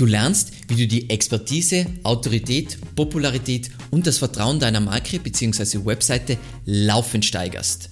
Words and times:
Du 0.00 0.06
lernst, 0.06 0.52
wie 0.68 0.76
du 0.76 0.86
die 0.86 1.10
Expertise, 1.10 1.84
Autorität, 2.04 2.78
Popularität 2.96 3.70
und 3.90 4.06
das 4.06 4.16
Vertrauen 4.16 4.58
deiner 4.58 4.80
Marke 4.80 5.18
bzw. 5.18 5.84
Webseite 5.84 6.38
laufend 6.64 7.22
steigerst. 7.22 7.90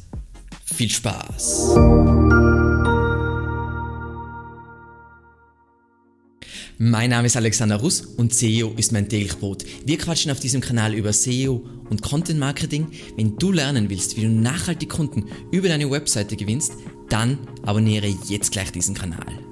Viel 0.64 0.88
Spaß! 0.88 1.74
Mein 6.78 7.10
Name 7.10 7.26
ist 7.26 7.36
Alexander 7.36 7.76
Russ 7.76 8.00
und 8.00 8.32
SEO 8.32 8.72
ist 8.78 8.92
mein 8.92 9.10
täglich. 9.10 9.36
Wir 9.84 9.98
quatschen 9.98 10.30
auf 10.30 10.40
diesem 10.40 10.62
Kanal 10.62 10.94
über 10.94 11.12
SEO 11.12 11.62
und 11.90 12.00
Content 12.00 12.40
Marketing. 12.40 12.86
Wenn 13.18 13.36
du 13.36 13.52
lernen 13.52 13.90
willst, 13.90 14.16
wie 14.16 14.22
du 14.22 14.30
nachhaltig 14.30 14.88
Kunden 14.88 15.26
über 15.52 15.68
deine 15.68 15.90
Webseite 15.90 16.36
gewinnst, 16.36 16.72
dann 17.10 17.38
abonniere 17.66 18.06
jetzt 18.28 18.52
gleich 18.52 18.72
diesen 18.72 18.94
Kanal. 18.94 19.47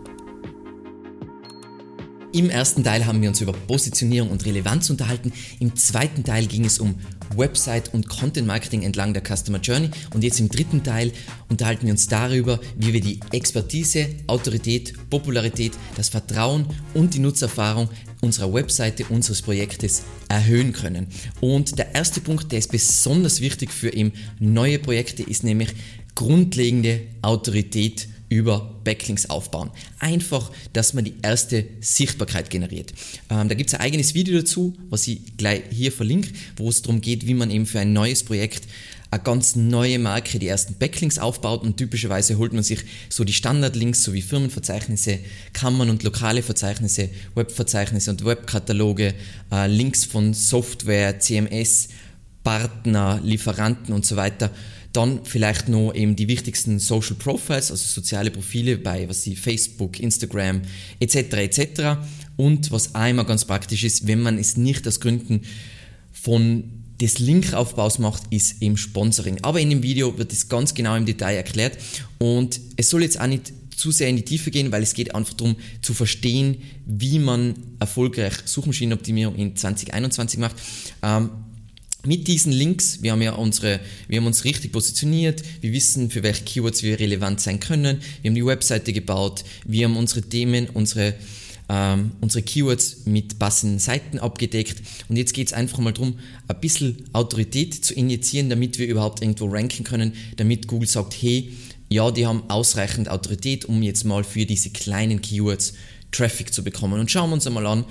Im 2.36 2.50
ersten 2.50 2.84
Teil 2.84 3.06
haben 3.06 3.22
wir 3.22 3.30
uns 3.30 3.40
über 3.40 3.54
Positionierung 3.54 4.28
und 4.28 4.44
Relevanz 4.44 4.90
unterhalten. 4.90 5.32
Im 5.58 5.74
zweiten 5.74 6.22
Teil 6.22 6.44
ging 6.44 6.66
es 6.66 6.78
um 6.78 6.96
Website 7.34 7.94
und 7.94 8.10
Content 8.10 8.46
Marketing 8.46 8.82
entlang 8.82 9.14
der 9.14 9.22
Customer 9.22 9.58
Journey. 9.58 9.88
Und 10.12 10.22
jetzt 10.22 10.38
im 10.38 10.50
dritten 10.50 10.82
Teil 10.82 11.12
unterhalten 11.48 11.86
wir 11.86 11.92
uns 11.92 12.08
darüber, 12.08 12.60
wie 12.76 12.92
wir 12.92 13.00
die 13.00 13.20
Expertise, 13.32 14.08
Autorität, 14.26 14.92
Popularität, 15.08 15.72
das 15.96 16.10
Vertrauen 16.10 16.66
und 16.92 17.14
die 17.14 17.20
Nutzerfahrung 17.20 17.88
unserer 18.20 18.52
Webseite, 18.52 19.06
unseres 19.08 19.40
Projektes 19.40 20.02
erhöhen 20.28 20.74
können. 20.74 21.06
Und 21.40 21.78
der 21.78 21.94
erste 21.94 22.20
Punkt, 22.20 22.52
der 22.52 22.58
ist 22.58 22.70
besonders 22.70 23.40
wichtig 23.40 23.72
für 23.72 23.94
eben 23.94 24.12
neue 24.38 24.78
Projekte, 24.78 25.22
ist 25.22 25.42
nämlich 25.42 25.70
grundlegende 26.14 27.00
Autorität 27.22 28.08
über 28.28 28.80
Backlinks 28.84 29.30
aufbauen. 29.30 29.70
Einfach, 29.98 30.50
dass 30.72 30.94
man 30.94 31.04
die 31.04 31.14
erste 31.22 31.66
Sichtbarkeit 31.80 32.50
generiert. 32.50 32.92
Ähm, 33.30 33.48
da 33.48 33.54
gibt 33.54 33.70
es 33.70 33.74
ein 33.74 33.80
eigenes 33.80 34.14
Video 34.14 34.38
dazu, 34.38 34.74
was 34.90 35.06
ich 35.06 35.36
gleich 35.36 35.62
hier 35.70 35.92
verlinke, 35.92 36.30
wo 36.56 36.68
es 36.68 36.82
darum 36.82 37.00
geht, 37.00 37.26
wie 37.26 37.34
man 37.34 37.50
eben 37.50 37.66
für 37.66 37.80
ein 37.80 37.92
neues 37.92 38.24
Projekt 38.24 38.66
eine 39.10 39.22
ganz 39.22 39.54
neue 39.54 39.98
Marke 39.98 40.38
die 40.38 40.48
ersten 40.48 40.74
Backlinks 40.74 41.18
aufbaut 41.18 41.62
und 41.62 41.76
typischerweise 41.76 42.38
holt 42.38 42.52
man 42.52 42.64
sich 42.64 42.80
so 43.08 43.22
die 43.22 43.32
Standardlinks 43.32 44.02
sowie 44.02 44.22
Firmenverzeichnisse, 44.22 45.20
Kammern 45.52 45.90
und 45.90 46.02
lokale 46.02 46.42
Verzeichnisse, 46.42 47.08
Webverzeichnisse 47.34 48.10
und 48.10 48.24
Webkataloge, 48.24 49.14
äh, 49.52 49.68
Links 49.68 50.04
von 50.04 50.34
Software, 50.34 51.20
CMS, 51.20 51.88
Partner, 52.42 53.20
Lieferanten 53.22 53.94
und 53.94 54.04
so 54.04 54.16
weiter 54.16 54.50
dann 54.96 55.20
vielleicht 55.24 55.68
noch 55.68 55.92
eben 55.92 56.16
die 56.16 56.28
wichtigsten 56.28 56.78
Social 56.78 57.16
Profiles, 57.16 57.70
also 57.70 57.86
soziale 57.86 58.30
Profile 58.30 58.78
bei 58.78 59.08
was 59.08 59.22
sie 59.22 59.36
Facebook, 59.36 60.00
Instagram 60.00 60.62
etc. 61.00 61.16
etc. 61.16 61.82
Und 62.36 62.70
was 62.70 62.94
auch 62.94 63.06
immer 63.06 63.24
ganz 63.24 63.44
praktisch 63.44 63.84
ist, 63.84 64.06
wenn 64.06 64.22
man 64.22 64.38
es 64.38 64.56
nicht 64.56 64.86
aus 64.88 65.00
Gründen 65.00 65.42
von 66.12 66.64
des 67.00 67.18
Linkaufbaus 67.18 67.98
macht, 67.98 68.22
ist 68.30 68.62
eben 68.62 68.78
Sponsoring. 68.78 69.38
Aber 69.42 69.60
in 69.60 69.68
dem 69.68 69.82
Video 69.82 70.16
wird 70.16 70.32
es 70.32 70.48
ganz 70.48 70.72
genau 70.72 70.96
im 70.96 71.04
Detail 71.04 71.36
erklärt 71.36 71.76
und 72.18 72.58
es 72.76 72.88
soll 72.88 73.02
jetzt 73.02 73.20
auch 73.20 73.26
nicht 73.26 73.52
zu 73.76 73.90
sehr 73.90 74.08
in 74.08 74.16
die 74.16 74.24
Tiefe 74.24 74.50
gehen, 74.50 74.72
weil 74.72 74.82
es 74.82 74.94
geht 74.94 75.14
einfach 75.14 75.34
darum 75.34 75.56
zu 75.82 75.92
verstehen, 75.92 76.62
wie 76.86 77.18
man 77.18 77.54
erfolgreich 77.78 78.32
Suchmaschinenoptimierung 78.46 79.36
in 79.36 79.54
2021 79.54 80.40
macht. 80.40 80.56
Ähm, 81.02 81.30
mit 82.06 82.28
diesen 82.28 82.52
Links, 82.52 83.02
wir 83.02 83.12
haben 83.12 83.22
ja 83.22 83.32
unsere, 83.32 83.80
wir 84.08 84.18
haben 84.18 84.26
uns 84.26 84.44
richtig 84.44 84.72
positioniert, 84.72 85.42
wir 85.60 85.72
wissen, 85.72 86.10
für 86.10 86.22
welche 86.22 86.44
Keywords 86.44 86.82
wir 86.82 86.98
relevant 86.98 87.40
sein 87.40 87.60
können, 87.60 88.00
wir 88.22 88.30
haben 88.30 88.34
die 88.34 88.46
Webseite 88.46 88.92
gebaut, 88.92 89.44
wir 89.64 89.86
haben 89.86 89.96
unsere 89.96 90.22
Themen, 90.22 90.68
unsere, 90.72 91.14
ähm, 91.68 92.12
unsere 92.20 92.42
Keywords 92.42 93.06
mit 93.06 93.38
passenden 93.38 93.78
Seiten 93.78 94.18
abgedeckt. 94.18 94.82
Und 95.08 95.16
jetzt 95.16 95.34
geht 95.34 95.48
es 95.48 95.52
einfach 95.52 95.78
mal 95.78 95.92
darum, 95.92 96.18
ein 96.48 96.60
bisschen 96.60 97.04
Autorität 97.12 97.84
zu 97.84 97.94
injizieren, 97.94 98.48
damit 98.48 98.78
wir 98.78 98.86
überhaupt 98.86 99.22
irgendwo 99.22 99.46
ranken 99.46 99.84
können, 99.84 100.12
damit 100.36 100.68
Google 100.68 100.88
sagt, 100.88 101.14
hey, 101.20 101.52
ja, 101.88 102.10
die 102.10 102.26
haben 102.26 102.48
ausreichend 102.48 103.08
Autorität, 103.08 103.64
um 103.64 103.82
jetzt 103.82 104.04
mal 104.04 104.24
für 104.24 104.44
diese 104.44 104.70
kleinen 104.70 105.20
Keywords 105.20 105.74
Traffic 106.12 106.52
zu 106.52 106.64
bekommen. 106.64 106.98
Und 106.98 107.10
schauen 107.10 107.30
wir 107.30 107.34
uns 107.34 107.46
einmal 107.46 107.66
an, 107.66 107.84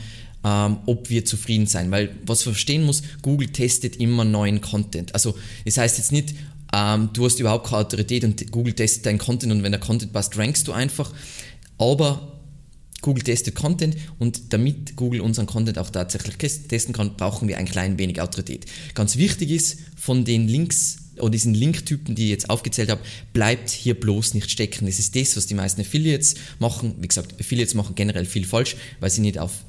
ähm, 0.46 0.78
ob 0.86 1.10
wir 1.10 1.26
zufrieden 1.26 1.66
sein. 1.66 1.90
Weil 1.90 2.16
was 2.26 2.46
man 2.46 2.54
verstehen 2.54 2.84
muss, 2.84 3.02
Google 3.24 3.50
testet 3.50 3.96
immer 3.96 4.24
neuen 4.24 4.62
Content. 4.62 5.14
Also 5.14 5.36
das 5.66 5.78
heißt 5.78 5.98
jetzt 5.98 6.12
nicht, 6.12 6.36
ähm, 6.74 7.10
du 7.14 7.26
hast 7.26 7.40
überhaupt 7.40 7.68
keine 7.68 7.82
Autorität 7.82 8.24
und 8.24 8.52
Google 8.52 8.74
testet 8.74 9.08
deinen 9.08 9.18
Content 9.18 9.52
und 9.52 9.64
wenn 9.64 9.72
der 9.72 9.82
Content 9.82 10.14
passt, 10.14 10.38
rankst 10.38 10.68
du 10.68 10.72
einfach. 10.72 11.12
Aber 11.78 12.32
Google 13.02 13.24
testet 13.24 13.56
Content 13.56 13.96
und 14.20 14.54
damit 14.54 14.96
Google 14.96 15.22
unseren 15.22 15.46
Content 15.46 15.78
auch 15.78 15.90
tatsächlich 15.90 16.38
testen 16.38 16.94
kann, 16.94 17.16
brauchen 17.18 17.48
wir 17.48 17.58
ein 17.58 17.66
klein 17.66 17.98
wenig 17.98 18.22
Autorität. 18.22 18.66
Ganz 18.94 19.18
wichtig 19.18 19.52
ist, 19.52 19.80
von 19.96 20.26
den 20.26 20.48
Links 20.48 20.98
oder 21.20 21.30
diesen 21.30 21.54
Linktypen, 21.54 22.16
die 22.16 22.26
ich 22.26 22.30
jetzt 22.32 22.50
aufgezählt 22.50 22.90
habe, 22.90 23.02
bleibt 23.32 23.70
hier 23.70 23.98
bloß 23.98 24.34
nicht 24.34 24.52
stecken. 24.52 24.86
Das 24.86 25.00
ist 25.00 25.16
das, 25.16 25.38
was 25.38 25.46
die 25.46 25.54
meisten 25.54 25.82
Affiliates 25.82 26.36
machen. 26.60 26.96
Wie 27.00 27.08
gesagt, 27.08 27.40
Affiliates 27.40 27.74
machen 27.74 27.96
generell 27.96 28.26
viel 28.26 28.46
falsch, 28.46 28.76
weil 29.00 29.10
sie 29.10 29.22
nicht 29.22 29.40
auf 29.40 29.64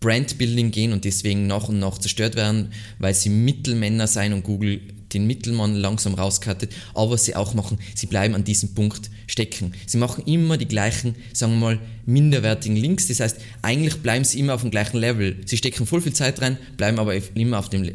Brandbuilding 0.00 0.70
gehen 0.70 0.92
und 0.92 1.04
deswegen 1.04 1.46
nach 1.46 1.68
und 1.68 1.78
nach 1.78 1.98
zerstört 1.98 2.36
werden, 2.36 2.72
weil 2.98 3.14
sie 3.14 3.30
Mittelmänner 3.30 4.06
sein 4.06 4.32
und 4.32 4.44
Google 4.44 4.80
den 5.12 5.26
Mittelmann 5.26 5.74
langsam 5.74 6.14
rauskattet, 6.14 6.72
aber 6.94 7.12
was 7.12 7.24
sie 7.24 7.34
auch 7.34 7.54
machen, 7.54 7.78
sie 7.94 8.06
bleiben 8.06 8.34
an 8.34 8.44
diesem 8.44 8.74
Punkt 8.74 9.10
stecken. 9.26 9.72
Sie 9.86 9.98
machen 9.98 10.24
immer 10.26 10.56
die 10.58 10.68
gleichen, 10.68 11.14
sagen 11.32 11.52
wir 11.54 11.58
mal, 11.60 11.78
minderwertigen 12.06 12.76
Links, 12.76 13.08
das 13.08 13.20
heißt, 13.20 13.38
eigentlich 13.62 13.96
bleiben 13.96 14.24
sie 14.24 14.38
immer 14.38 14.54
auf 14.54 14.62
dem 14.62 14.70
gleichen 14.70 14.98
Level. 14.98 15.36
Sie 15.46 15.56
stecken 15.56 15.86
voll 15.86 16.02
viel 16.02 16.12
Zeit 16.12 16.40
rein, 16.42 16.58
bleiben 16.76 16.98
aber 16.98 17.14
immer 17.34 17.58
auf 17.58 17.70
dem 17.70 17.84
äh, 17.84 17.92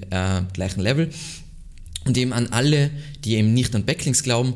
gleichen 0.54 0.82
Level. 0.82 1.10
Und 2.06 2.18
eben 2.18 2.34
an 2.34 2.48
alle, 2.48 2.90
die 3.24 3.36
eben 3.36 3.54
nicht 3.54 3.76
an 3.76 3.86
Backlinks 3.86 4.24
glauben, 4.24 4.56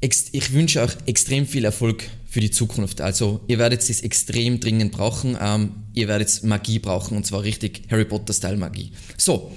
ich 0.00 0.52
wünsche 0.52 0.82
euch 0.82 0.92
extrem 1.06 1.46
viel 1.46 1.64
Erfolg 1.64 2.04
für 2.34 2.40
die 2.40 2.50
Zukunft. 2.50 3.00
Also 3.00 3.42
ihr 3.46 3.58
werdet 3.58 3.88
es 3.88 4.00
extrem 4.00 4.58
dringend 4.58 4.90
brauchen. 4.90 5.38
Ähm, 5.40 5.84
ihr 5.92 6.08
werdet 6.08 6.42
Magie 6.42 6.80
brauchen 6.80 7.16
und 7.16 7.24
zwar 7.24 7.44
richtig 7.44 7.82
Harry 7.92 8.04
Potter-Style 8.04 8.56
Magie. 8.56 8.90
So, 9.16 9.52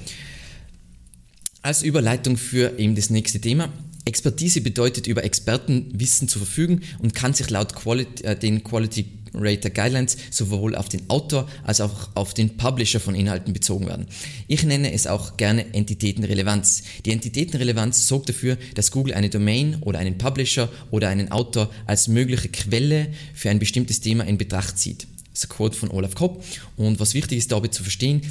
als 1.63 1.81
Überleitung 1.81 2.37
für 2.37 2.77
eben 2.77 2.93
das 2.93 3.09
nächste 3.09 3.41
Thema. 3.41 3.73
Expertise 4.05 4.61
bedeutet 4.61 5.07
über 5.07 5.23
Expertenwissen 5.23 6.27
zu 6.27 6.37
verfügen 6.37 6.81
und 6.99 7.15
kann 7.15 7.33
sich 7.33 7.49
laut 7.49 7.73
Quality, 7.73 8.23
äh, 8.23 8.37
den 8.37 8.63
Quality 8.63 9.07
Rater 9.39 9.69
Guidelines 9.69 10.17
sowohl 10.31 10.75
auf 10.75 10.89
den 10.89 11.09
Autor 11.09 11.47
als 11.63 11.81
auch 11.81 12.09
auf 12.15 12.33
den 12.33 12.57
Publisher 12.57 12.99
von 12.99 13.15
Inhalten 13.15 13.53
bezogen 13.53 13.87
werden. 13.87 14.07
Ich 14.47 14.63
nenne 14.63 14.93
es 14.93 15.07
auch 15.07 15.37
gerne 15.37 15.73
Entitätenrelevanz. 15.73 16.83
Die 17.05 17.11
Entitätenrelevanz 17.11 18.07
sorgt 18.07 18.29
dafür, 18.29 18.57
dass 18.75 18.91
Google 18.91 19.13
eine 19.13 19.29
Domain 19.29 19.77
oder 19.81 19.99
einen 19.99 20.17
Publisher 20.17 20.69
oder 20.91 21.09
einen 21.09 21.31
Autor 21.31 21.69
als 21.85 22.07
mögliche 22.07 22.49
Quelle 22.49 23.07
für 23.33 23.49
ein 23.49 23.59
bestimmtes 23.59 24.01
Thema 24.01 24.25
in 24.25 24.37
Betracht 24.37 24.77
zieht. 24.77 25.07
Das 25.31 25.43
ist 25.43 25.45
ein 25.45 25.55
Quote 25.55 25.77
von 25.77 25.91
Olaf 25.91 26.15
Kopp. 26.15 26.43
Und 26.75 26.99
was 26.99 27.13
wichtig 27.13 27.37
ist 27.37 27.51
dabei 27.51 27.67
zu 27.67 27.83
verstehen 27.83 28.21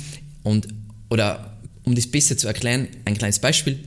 und 0.43 0.69
oder 1.09 1.57
um 1.85 1.95
das 1.95 2.09
besser 2.09 2.37
zu 2.37 2.49
erklären, 2.49 2.89
ein 3.05 3.17
kleines 3.17 3.39
Beispiel. 3.39 3.79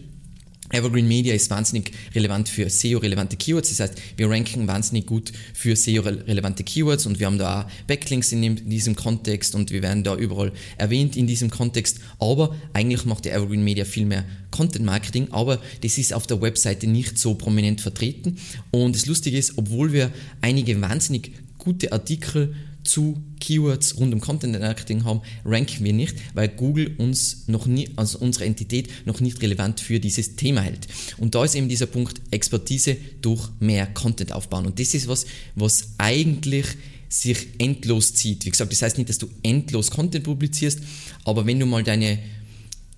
Evergreen 0.71 1.07
Media 1.07 1.33
ist 1.33 1.49
wahnsinnig 1.49 1.91
relevant 2.13 2.49
für 2.49 2.69
SEO-relevante 2.69 3.37
Keywords. 3.37 3.69
Das 3.69 3.79
heißt, 3.79 4.01
wir 4.17 4.29
ranken 4.29 4.67
wahnsinnig 4.67 5.05
gut 5.05 5.31
für 5.53 5.75
SEO-relevante 5.75 6.63
Keywords 6.63 7.05
und 7.05 7.19
wir 7.19 7.27
haben 7.27 7.37
da 7.37 7.61
auch 7.61 7.85
Backlinks 7.87 8.31
in, 8.31 8.69
diesem 8.69 8.95
Kontext 8.95 9.55
und 9.55 9.71
wir 9.71 9.81
werden 9.81 10.03
da 10.03 10.15
überall 10.15 10.51
erwähnt 10.77 11.15
in 11.15 11.27
diesem 11.27 11.49
Kontext. 11.49 11.99
Aber 12.19 12.55
eigentlich 12.73 13.05
macht 13.05 13.25
der 13.25 13.35
Evergreen 13.35 13.63
Media 13.63 13.85
viel 13.85 14.05
mehr 14.05 14.25
Content 14.51 14.85
Marketing, 14.85 15.27
aber 15.31 15.59
das 15.81 15.97
ist 15.97 16.13
auf 16.13 16.27
der 16.27 16.41
Webseite 16.41 16.87
nicht 16.87 17.17
so 17.17 17.35
prominent 17.35 17.81
vertreten. 17.81 18.37
Und 18.71 18.95
das 18.95 19.05
Lustige 19.05 19.37
ist, 19.37 19.57
obwohl 19.57 19.93
wir 19.93 20.11
einige 20.41 20.79
wahnsinnig 20.81 21.31
gute 21.57 21.91
Artikel 21.91 22.55
zu 22.89 23.21
Keywords 23.39 23.99
rund 23.99 24.13
um 24.13 24.19
Content 24.19 24.59
Marketing 24.59 25.03
haben, 25.03 25.21
ranken 25.45 25.85
wir 25.85 25.93
nicht, 25.93 26.15
weil 26.33 26.47
Google 26.47 26.95
uns 26.97 27.43
noch 27.47 27.67
nie, 27.67 27.87
also 27.95 28.17
unsere 28.17 28.45
Entität 28.45 28.89
noch 29.05 29.19
nicht 29.19 29.41
relevant 29.43 29.79
für 29.79 29.99
dieses 29.99 30.35
Thema 30.35 30.61
hält. 30.61 30.87
Und 31.17 31.35
da 31.35 31.45
ist 31.45 31.53
eben 31.53 31.69
dieser 31.69 31.85
Punkt 31.85 32.19
Expertise 32.31 32.97
durch 33.21 33.49
mehr 33.59 33.85
Content 33.85 34.31
aufbauen. 34.31 34.65
Und 34.65 34.79
das 34.79 34.95
ist 34.95 35.07
was, 35.07 35.27
was 35.55 35.89
eigentlich 35.99 36.65
sich 37.09 37.47
endlos 37.59 38.15
zieht. 38.15 38.45
Wie 38.45 38.49
gesagt, 38.49 38.71
das 38.71 38.81
heißt 38.81 38.97
nicht, 38.97 39.09
dass 39.09 39.19
du 39.19 39.29
endlos 39.43 39.91
Content 39.91 40.23
publizierst, 40.23 40.79
aber 41.25 41.45
wenn 41.45 41.59
du 41.59 41.67
mal 41.67 41.83
deine 41.83 42.17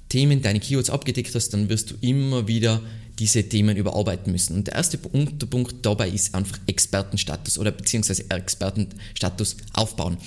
Themen, 0.07 0.41
deine 0.41 0.61
Keywords 0.61 0.89
abgedeckt 0.89 1.35
hast, 1.35 1.49
dann 1.49 1.67
wirst 1.67 1.91
du 1.91 1.95
immer 1.99 2.47
wieder 2.47 2.81
diese 3.19 3.47
Themen 3.47 3.77
überarbeiten 3.77 4.31
müssen. 4.31 4.55
Und 4.55 4.67
der 4.67 4.75
erste 4.75 4.97
Unterpunkt 4.97 5.85
dabei 5.85 6.09
ist 6.09 6.33
einfach 6.35 6.57
Expertenstatus 6.67 7.57
oder 7.57 7.71
beziehungsweise 7.71 8.29
Expertenstatus 8.29 9.57
aufbauen. 9.73 10.17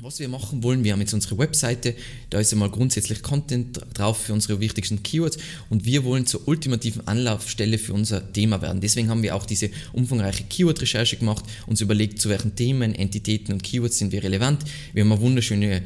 was 0.00 0.18
wir 0.18 0.28
machen 0.28 0.64
wollen, 0.64 0.82
wir 0.82 0.92
haben 0.92 1.00
jetzt 1.00 1.14
unsere 1.14 1.38
Webseite, 1.38 1.94
da 2.30 2.40
ist 2.40 2.52
einmal 2.52 2.70
grundsätzlich 2.70 3.22
Content 3.22 3.80
drauf 3.94 4.22
für 4.22 4.32
unsere 4.32 4.58
wichtigsten 4.58 5.04
Keywords 5.04 5.38
und 5.70 5.84
wir 5.84 6.02
wollen 6.02 6.26
zur 6.26 6.48
ultimativen 6.48 7.06
Anlaufstelle 7.06 7.78
für 7.78 7.92
unser 7.92 8.32
Thema 8.32 8.60
werden. 8.62 8.80
Deswegen 8.80 9.10
haben 9.10 9.22
wir 9.22 9.36
auch 9.36 9.46
diese 9.46 9.70
umfangreiche 9.92 10.42
Keyword-Recherche 10.42 11.18
gemacht, 11.18 11.44
uns 11.68 11.80
überlegt, 11.80 12.20
zu 12.20 12.28
welchen 12.30 12.56
Themen, 12.56 12.96
Entitäten 12.96 13.52
und 13.52 13.62
Keywords 13.62 13.98
sind 13.98 14.10
wir 14.10 14.24
relevant. 14.24 14.64
Wir 14.92 15.04
haben 15.04 15.12
eine 15.12 15.20
wunderschöne 15.20 15.82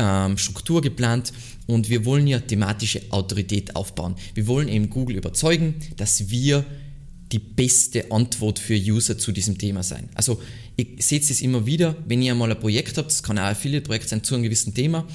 ähm, 0.00 0.38
Struktur 0.38 0.80
geplant 0.80 1.32
und 1.66 1.90
wir 1.90 2.04
wollen 2.04 2.26
ja 2.26 2.40
thematische 2.40 3.02
Autorität 3.10 3.76
aufbauen. 3.76 4.16
Wir 4.34 4.46
wollen 4.46 4.68
eben 4.68 4.90
Google 4.90 5.16
überzeugen, 5.16 5.74
dass 5.96 6.30
wir 6.30 6.64
die 7.30 7.38
beste 7.38 8.10
Antwort 8.10 8.58
für 8.58 8.74
User 8.74 9.18
zu 9.18 9.30
diesem 9.30 9.58
Thema 9.58 9.82
sein. 9.82 10.08
Also 10.14 10.40
ihr 10.76 10.86
seht 10.98 11.30
es 11.30 11.42
immer 11.42 11.66
wieder, 11.66 11.94
wenn 12.06 12.22
ihr 12.22 12.34
mal 12.34 12.50
ein 12.50 12.58
Projekt 12.58 12.98
habt, 12.98 13.10
das 13.10 13.22
kann 13.22 13.38
auch 13.38 13.42
ein 13.42 13.52
Affiliate-Projekt 13.52 14.08
sein 14.08 14.24
zu 14.24 14.34
einem 14.34 14.44
gewissen 14.44 14.74
Thema, 14.74 15.06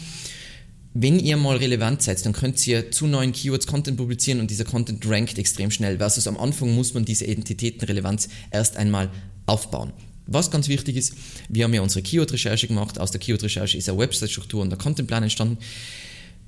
wenn 0.97 1.19
ihr 1.19 1.35
mal 1.35 1.57
relevant 1.57 2.01
seid, 2.03 2.25
dann 2.25 2.31
könnt 2.31 2.65
ihr 2.65 2.89
zu 2.89 3.05
neuen 3.05 3.33
Keywords 3.33 3.67
Content 3.67 3.97
publizieren 3.97 4.39
und 4.39 4.49
dieser 4.49 4.63
Content 4.63 5.05
rankt 5.09 5.37
extrem 5.37 5.69
schnell, 5.69 5.97
versus 5.97 6.25
am 6.25 6.37
Anfang 6.37 6.73
muss 6.73 6.93
man 6.93 7.03
diese 7.03 7.27
Entitätenrelevanz 7.27 8.29
erst 8.49 8.77
einmal 8.77 9.11
aufbauen. 9.45 9.91
Was 10.27 10.49
ganz 10.49 10.67
wichtig 10.67 10.95
ist, 10.95 11.13
wir 11.49 11.63
haben 11.63 11.73
ja 11.73 11.81
unsere 11.81 12.01
Keyword-Recherche 12.01 12.67
gemacht, 12.67 12.99
aus 12.99 13.11
der 13.11 13.19
Keyword-Recherche 13.19 13.77
ist 13.77 13.89
eine 13.89 13.97
Website-Struktur 13.97 14.61
und 14.61 14.69
der 14.69 14.79
Contentplan 14.79 15.23
entstanden. 15.23 15.57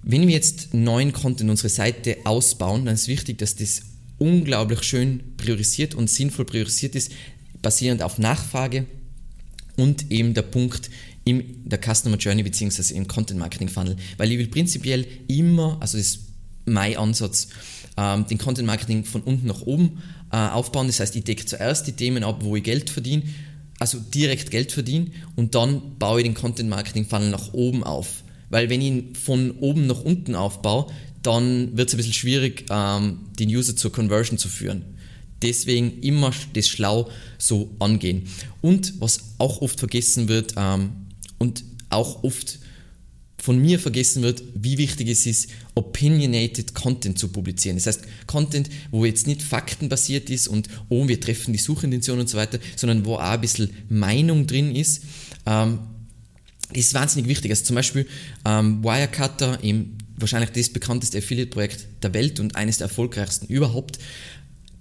Wenn 0.04 0.28
wir 0.28 0.34
jetzt 0.34 0.74
neuen 0.74 1.12
Content 1.12 1.50
unsere 1.50 1.70
Seite 1.70 2.18
ausbauen, 2.24 2.86
dann 2.86 2.96
ist 2.96 3.08
wichtig, 3.08 3.38
dass 3.38 3.56
das 3.56 3.82
unglaublich 4.18 4.84
schön 4.84 5.22
priorisiert 5.38 5.96
und 5.96 6.10
sinnvoll 6.10 6.46
priorisiert 6.46 6.96
ist, 6.96 7.12
basierend 7.62 8.02
auf 8.02 8.18
Nachfrage 8.18 8.86
und 9.76 10.12
eben 10.12 10.34
der 10.34 10.44
Punkt 10.44 10.90
in 11.24 11.68
der 11.70 11.80
Customer 11.80 12.18
Journey 12.18 12.44
bzw. 12.44 12.96
im 12.96 13.08
Content 13.08 13.40
Marketing 13.40 13.70
Funnel. 13.70 13.98
Weil 14.18 14.32
ich 14.32 14.38
will 14.38 14.48
prinzipiell 14.48 15.06
immer, 15.28 15.78
also 15.82 15.98
das 15.98 16.08
ist 16.08 16.20
mein 16.66 16.98
Ansatz, 16.98 17.50
ähm, 17.98 18.26
den 18.28 18.38
Content 18.38 18.66
Marketing 18.66 19.04
von 19.04 19.22
unten 19.22 19.48
nach 19.48 19.62
oben 19.62 20.02
äh, 20.32 20.38
aufbauen. 20.38 20.88
Das 20.88 21.00
heißt, 21.00 21.16
ich 21.16 21.24
decke 21.24 21.46
zuerst 21.46 21.88
die 21.88 21.92
Themen 21.94 22.24
ab, 22.24 22.44
wo 22.44 22.56
ich 22.56 22.64
Geld 22.64 22.90
verdiene, 22.90 23.24
also 23.80 24.00
direkt 24.00 24.52
Geld 24.52 24.72
verdiene 24.72 25.08
und 25.36 25.56
dann 25.56 25.98
baue 26.00 26.20
ich 26.20 26.26
den 26.26 26.34
Content 26.34 26.70
Marketing 26.70 27.06
Funnel 27.06 27.30
nach 27.30 27.54
oben 27.54 27.84
auf. 27.84 28.24
Weil 28.50 28.70
wenn 28.70 28.82
ich 28.82 28.88
ihn 28.88 29.16
von 29.16 29.52
oben 29.60 29.88
nach 29.88 30.02
unten 30.02 30.36
aufbaue, 30.36 30.88
dann 31.22 31.76
wird 31.78 31.90
es 31.90 31.94
ein 31.94 31.98
bisschen 31.98 32.14
schwierig, 32.14 32.66
ähm, 32.70 33.20
den 33.38 33.50
User 33.50 33.76
zur 33.76 33.92
Conversion 33.92 34.38
zu 34.38 34.48
führen. 34.48 34.84
Deswegen 35.42 36.00
immer 36.02 36.32
das 36.54 36.68
schlau 36.68 37.10
so 37.38 37.70
angehen. 37.80 38.28
Und 38.62 39.00
was 39.02 39.36
auch 39.38 39.62
oft 39.62 39.80
vergessen 39.80 40.30
wird 40.30 40.54
ähm, 40.58 40.92
und 41.38 41.64
auch 41.90 42.24
oft 42.24 42.60
von 43.40 43.60
mir 43.60 43.80
vergessen 43.80 44.24
wird, 44.24 44.42
wie 44.56 44.78
wichtig 44.78 45.10
es 45.10 45.26
ist, 45.26 45.50
opinionated 45.76 46.74
Content 46.74 47.20
zu 47.20 47.30
publizieren. 47.30 47.78
Das 47.78 47.86
heißt, 47.86 48.02
Content, 48.26 48.70
wo 48.92 49.06
jetzt 49.06 49.28
nicht 49.28 49.44
faktenbasiert 49.44 50.30
ist 50.30 50.48
und 50.48 50.68
oh, 50.90 51.08
wir 51.08 51.20
treffen 51.20 51.54
die 51.54 51.60
Suchintention 51.60 52.20
und 52.20 52.30
so 52.30 52.38
weiter, 52.38 52.60
sondern 52.76 53.06
wo 53.06 53.16
auch 53.16 53.20
ein 53.20 53.42
bisschen 53.42 53.70
Meinung 53.90 54.48
drin 54.48 54.76
ist. 54.76 55.04
Ähm, 55.46 55.80
das 56.70 56.80
ist 56.80 56.94
wahnsinnig 56.94 57.30
wichtig. 57.30 57.52
Also 57.52 57.64
zum 57.64 57.76
Beispiel 57.76 58.08
ähm, 58.44 58.84
Wirecutter, 58.84 59.64
eben 59.64 59.98
wahrscheinlich 60.18 60.50
das 60.50 60.70
bekannteste 60.70 61.20
Affiliate-Projekt 61.20 61.88
der 62.04 62.14
Welt 62.14 62.40
und 62.40 62.56
eines 62.56 62.80
der 62.80 62.88
erfolgreichsten 62.88 63.46
überhaupt, 63.48 64.00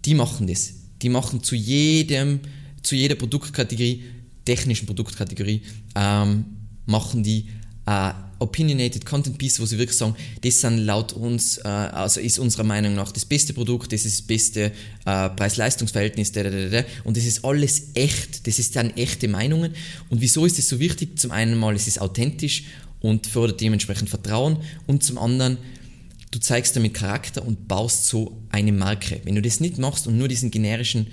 die 0.04 0.14
machen 0.14 0.46
das. 0.46 0.72
Die 1.02 1.10
machen 1.10 1.42
zu 1.42 1.54
jedem, 1.54 2.40
zu 2.82 2.96
jeder 2.96 3.16
Produktkategorie, 3.16 4.04
technischen 4.46 4.86
Produktkategorie, 4.86 5.62
ähm, 5.94 6.44
machen 6.86 7.22
die 7.22 7.48
äh, 7.86 8.12
opinionated 8.38 9.06
Content 9.06 9.38
Piece, 9.38 9.60
wo 9.60 9.66
sie 9.66 9.78
wirklich 9.78 9.96
sagen, 9.96 10.16
das 10.42 10.60
sind 10.60 10.78
laut 10.78 11.12
uns, 11.12 11.58
äh, 11.58 11.68
also 11.68 12.20
ist 12.20 12.38
unserer 12.38 12.64
Meinung 12.64 12.94
nach 12.94 13.12
das 13.12 13.24
beste 13.24 13.52
Produkt, 13.52 13.92
das 13.92 14.04
ist 14.04 14.20
das 14.20 14.26
beste 14.26 14.72
äh, 15.04 15.28
Preis-Leistungs-Verhältnis, 15.30 16.32
und 17.04 17.16
das 17.16 17.24
ist 17.24 17.44
alles 17.44 17.88
echt, 17.94 18.46
das 18.46 18.58
ist 18.58 18.76
dann 18.76 18.90
echte 18.96 19.28
Meinungen. 19.28 19.74
Und 20.10 20.20
wieso 20.20 20.44
ist 20.44 20.58
das 20.58 20.68
so 20.68 20.78
wichtig? 20.78 21.18
Zum 21.18 21.30
einen 21.30 21.58
mal, 21.58 21.74
es 21.74 21.86
ist 21.86 22.00
authentisch 22.00 22.64
und 23.00 23.26
fördert 23.26 23.60
dementsprechend 23.60 24.10
Vertrauen 24.10 24.58
und 24.86 25.02
zum 25.02 25.18
anderen, 25.18 25.58
du 26.30 26.38
zeigst 26.40 26.76
damit 26.76 26.94
Charakter 26.94 27.46
und 27.46 27.68
baust 27.68 28.06
so 28.06 28.36
eine 28.50 28.72
Marke. 28.72 29.20
Wenn 29.24 29.34
du 29.34 29.42
das 29.42 29.60
nicht 29.60 29.78
machst 29.78 30.06
und 30.06 30.18
nur 30.18 30.28
diesen 30.28 30.50
generischen 30.50 31.06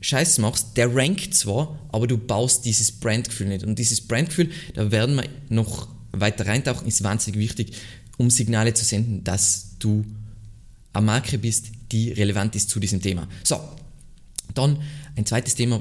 Scheiß 0.00 0.38
machst, 0.38 0.76
der 0.76 0.94
rankt 0.94 1.34
zwar, 1.34 1.78
aber 1.90 2.06
du 2.06 2.18
baust 2.18 2.64
dieses 2.64 2.92
Brandgefühl 2.92 3.48
nicht. 3.48 3.64
Und 3.64 3.78
dieses 3.78 4.00
Brandgefühl, 4.00 4.50
da 4.74 4.90
werden 4.90 5.16
wir 5.16 5.24
noch 5.48 5.88
weiter 6.12 6.46
reintauchen, 6.46 6.86
ist 6.86 7.02
wahnsinnig 7.02 7.40
wichtig, 7.40 7.76
um 8.18 8.30
Signale 8.30 8.74
zu 8.74 8.84
senden, 8.84 9.24
dass 9.24 9.76
du 9.78 10.04
eine 10.92 11.06
Marke 11.06 11.38
bist, 11.38 11.66
die 11.90 12.12
relevant 12.12 12.54
ist 12.56 12.70
zu 12.70 12.80
diesem 12.80 13.00
Thema. 13.00 13.28
So, 13.42 13.58
dann 14.54 14.82
ein 15.16 15.26
zweites 15.26 15.54
Thema, 15.54 15.80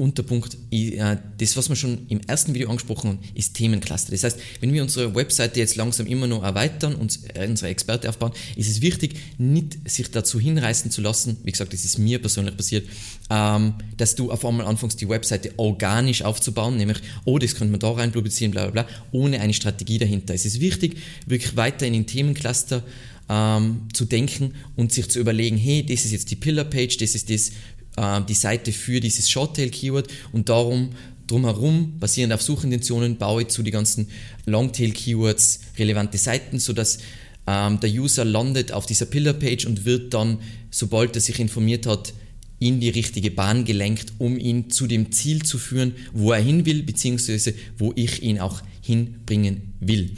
Unterpunkt, 0.00 0.56
äh, 0.70 1.16
das, 1.38 1.56
was 1.56 1.68
wir 1.68 1.76
schon 1.76 2.06
im 2.08 2.20
ersten 2.26 2.54
Video 2.54 2.68
angesprochen 2.68 3.10
haben, 3.10 3.18
ist 3.34 3.54
Themencluster. 3.54 4.12
Das 4.12 4.24
heißt, 4.24 4.38
wenn 4.60 4.72
wir 4.72 4.82
unsere 4.82 5.14
Webseite 5.14 5.60
jetzt 5.60 5.76
langsam 5.76 6.06
immer 6.06 6.26
noch 6.26 6.42
erweitern 6.42 6.94
und 6.94 7.18
unsere 7.48 7.70
Experte 7.70 8.08
aufbauen, 8.08 8.32
ist 8.56 8.68
es 8.68 8.80
wichtig, 8.80 9.16
nicht 9.38 9.78
sich 9.88 10.10
dazu 10.10 10.40
hinreißen 10.40 10.90
zu 10.90 11.00
lassen, 11.02 11.36
wie 11.44 11.52
gesagt, 11.52 11.72
das 11.72 11.84
ist 11.84 11.98
mir 11.98 12.18
persönlich 12.18 12.56
passiert, 12.56 12.88
ähm, 13.30 13.74
dass 13.96 14.14
du 14.14 14.30
auf 14.32 14.44
einmal 14.44 14.66
anfängst, 14.66 15.00
die 15.00 15.08
Webseite 15.08 15.52
organisch 15.56 16.22
aufzubauen, 16.22 16.76
nämlich, 16.76 16.98
oh, 17.24 17.38
das 17.38 17.54
könnte 17.54 17.70
man 17.70 17.80
da 17.80 17.90
rein 17.92 18.12
publizieren, 18.12 18.52
bla 18.52 18.68
bla 18.68 18.82
bla, 18.84 18.94
ohne 19.12 19.40
eine 19.40 19.52
Strategie 19.52 19.98
dahinter. 19.98 20.34
Es 20.34 20.46
ist 20.46 20.60
wichtig, 20.60 20.96
wirklich 21.26 21.56
weiter 21.56 21.86
in 21.86 21.92
den 21.92 22.06
Themencluster 22.06 22.82
ähm, 23.28 23.82
zu 23.92 24.04
denken 24.06 24.54
und 24.76 24.92
sich 24.92 25.08
zu 25.08 25.20
überlegen, 25.20 25.56
hey, 25.56 25.84
das 25.84 26.04
ist 26.04 26.12
jetzt 26.12 26.30
die 26.30 26.36
Pillar-Page, 26.36 26.96
das 26.96 27.14
ist 27.14 27.30
das 27.30 27.52
äh, 28.00 28.20
die 28.22 28.34
Seite 28.34 28.72
für 28.72 29.00
dieses 29.00 29.30
Shorttail-Keyword 29.30 30.08
und 30.32 30.48
darum 30.48 30.90
drumherum, 31.26 31.98
basierend 32.00 32.32
auf 32.32 32.42
Suchintentionen, 32.42 33.16
baue 33.16 33.42
ich 33.42 33.48
zu 33.48 33.62
die 33.62 33.70
ganzen 33.70 34.08
Longtail-Keywords 34.46 35.60
relevante 35.78 36.18
Seiten, 36.18 36.58
sodass 36.58 36.98
ähm, 37.46 37.78
der 37.78 37.90
User 37.90 38.24
landet 38.24 38.72
auf 38.72 38.86
dieser 38.86 39.06
Pillar-Page 39.06 39.66
und 39.66 39.84
wird 39.84 40.12
dann, 40.14 40.38
sobald 40.70 41.14
er 41.14 41.20
sich 41.20 41.38
informiert 41.38 41.86
hat, 41.86 42.12
in 42.58 42.80
die 42.80 42.90
richtige 42.90 43.30
Bahn 43.30 43.64
gelenkt, 43.64 44.12
um 44.18 44.38
ihn 44.38 44.70
zu 44.70 44.86
dem 44.86 45.12
Ziel 45.12 45.42
zu 45.42 45.56
führen, 45.56 45.94
wo 46.12 46.32
er 46.32 46.42
hin 46.42 46.66
will, 46.66 46.82
beziehungsweise 46.82 47.54
wo 47.78 47.92
ich 47.96 48.22
ihn 48.22 48.38
auch 48.38 48.62
hinbringen 48.82 49.72
will. 49.80 50.10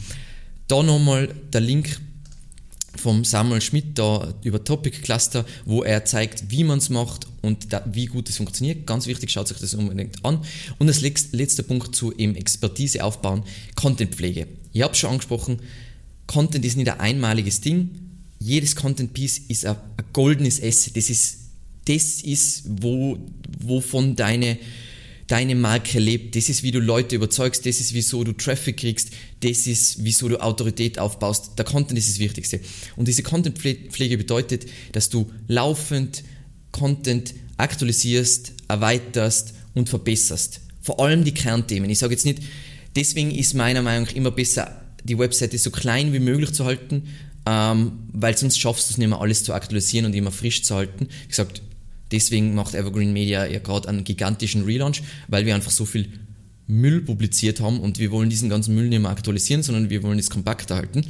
Da 0.67 0.82
nochmal 0.82 1.29
der 1.52 1.61
Link 1.61 2.00
vom 2.97 3.25
Samuel 3.25 3.61
Schmidt 3.61 3.99
da 3.99 4.35
über 4.43 4.62
Topic 4.62 4.99
Cluster, 5.00 5.44
wo 5.65 5.83
er 5.83 6.05
zeigt, 6.05 6.50
wie 6.50 6.65
man 6.65 6.79
es 6.79 6.91
macht 6.91 7.27
und 7.41 7.73
da, 7.73 7.85
wie 7.91 8.06
gut 8.06 8.29
es 8.29 8.37
funktioniert. 8.37 8.87
Ganz 8.87 9.06
wichtig, 9.06 9.31
schaut 9.31 9.49
sich 9.49 9.59
das 9.59 9.75
unbedingt 9.75 10.25
an. 10.25 10.41
Und 10.79 10.87
das 10.87 11.00
letzte 11.00 11.62
Punkt 11.62 11.94
zu 11.97 12.12
eben 12.12 12.37
Expertise 12.37 13.03
aufbauen, 13.05 13.43
Contentpflege. 13.75 14.47
Ich 14.73 14.83
habe 14.83 14.94
schon 14.94 15.11
angesprochen, 15.11 15.61
Content 16.27 16.65
ist 16.65 16.77
nicht 16.77 16.91
ein 16.91 17.01
einmaliges 17.01 17.61
Ding. 17.61 17.91
Jedes 18.39 18.77
Content 18.77 19.13
Piece 19.13 19.39
ist 19.49 19.67
ein, 19.67 19.77
goldenes 20.13 20.63
Asset. 20.63 20.96
Das 20.96 21.11
ist, 21.11 21.39
das 21.87 22.22
ist 22.22 22.65
wo, 22.67 23.19
wovon 23.61 24.17
deine 24.17 24.58
deine 25.26 25.55
Marke 25.55 25.98
lebt. 25.98 26.36
Das 26.36 26.48
ist, 26.48 26.62
wie 26.62 26.70
du 26.70 26.81
Leute 26.81 27.17
überzeugst, 27.17 27.64
das 27.67 27.81
ist, 27.81 27.94
wieso 27.94 28.24
du 28.24 28.32
Traffic 28.32 28.79
kriegst, 28.79 29.10
das 29.41 29.67
ist, 29.67 30.05
wieso 30.05 30.29
du 30.29 30.41
Autorität 30.41 30.98
aufbaust. 30.98 31.52
Der 31.56 31.64
Content 31.64 31.98
ist 31.98 32.08
das 32.08 32.19
Wichtigste. 32.19 32.60
Und 32.96 33.08
diese 33.08 33.22
Contentpflege 33.22 34.19
bedeutet, 34.19 34.67
dass 34.93 35.08
du 35.08 35.31
laufend 35.48 36.24
Content 36.70 37.34
aktualisierst, 37.56 38.52
erweiterst 38.69 39.55
und 39.74 39.88
verbesserst. 39.88 40.60
Vor 40.81 41.00
allem 41.00 41.24
die 41.24 41.34
Kernthemen. 41.34 41.88
Ich 41.91 41.98
sage 41.98 42.12
jetzt 42.12 42.26
nicht, 42.26 42.43
deswegen 42.96 43.31
ist 43.31 43.55
meiner 43.55 43.82
Meinung 43.82 44.06
nach 44.06 44.14
immer 44.14 44.31
besser, 44.31 44.82
die 45.05 45.19
Webseite 45.19 45.58
so 45.58 45.70
klein 45.70 46.12
wie 46.12 46.19
möglich 46.19 46.52
zu 46.52 46.64
halten, 46.64 47.05
ähm, 47.46 47.93
weil 48.12 48.36
sonst 48.36 48.58
schaffst 48.58 48.88
du 48.88 48.93
es 48.93 48.98
nicht 48.98 49.08
mehr 49.08 49.20
alles 49.20 49.44
zu 49.44 49.52
aktualisieren 49.52 50.06
und 50.06 50.14
immer 50.14 50.31
frisch 50.31 50.62
zu 50.62 50.74
halten. 50.74 51.08
Wie 51.22 51.29
gesagt, 51.29 51.62
Deswegen 52.13 52.55
macht 52.55 52.75
Evergreen 52.75 53.13
Media 53.13 53.47
ja 53.47 53.59
gerade 53.59 53.89
einen 53.89 54.05
gigantischen 54.05 54.65
Relaunch, 54.65 55.03
weil 55.29 55.47
wir 55.47 55.55
einfach 55.55 55.71
so 55.71 55.85
viel 55.85 56.09
Müll 56.67 57.01
publiziert 57.03 57.61
haben 57.61 57.81
und 57.81 57.99
wir 57.99 58.11
wollen 58.13 58.31
diesen 58.31 58.49
ganzen 58.49 58.75
Müll 58.75 58.89
nicht 58.89 59.01
mehr 59.01 59.11
aktualisieren, 59.11 59.63
sondern 59.63 59.91
wir 59.91 60.03
wollen 60.03 60.19
es 60.19 60.31
kompakter 60.31 60.77
halten. 60.77 61.05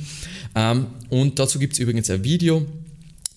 Ähm, 0.54 0.86
und 1.10 1.38
dazu 1.38 1.58
gibt 1.58 1.74
es 1.74 1.78
übrigens 1.78 2.08
ein 2.08 2.24
Video, 2.24 2.66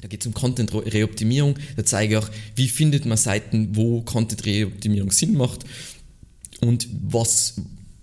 da 0.01 0.07
geht 0.07 0.21
es 0.21 0.27
um 0.27 0.33
Content-Reoptimierung. 0.33 1.55
Da 1.75 1.83
zeige 1.83 2.13
ich 2.13 2.17
auch, 2.19 2.29
wie 2.55 2.67
findet 2.67 3.05
man 3.05 3.17
Seiten, 3.17 3.75
wo 3.75 4.01
Content-Reoptimierung 4.01 5.11
Sinn 5.11 5.35
macht 5.35 5.65
und 6.61 6.87
was, 7.01 7.55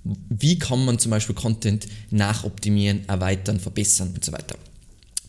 wie 0.02 0.58
kann 0.58 0.84
man 0.84 0.98
zum 0.98 1.10
Beispiel 1.10 1.34
Content 1.36 1.86
nachoptimieren, 2.10 3.08
erweitern, 3.08 3.60
verbessern 3.60 4.10
und 4.14 4.24
so 4.24 4.32
weiter. 4.32 4.56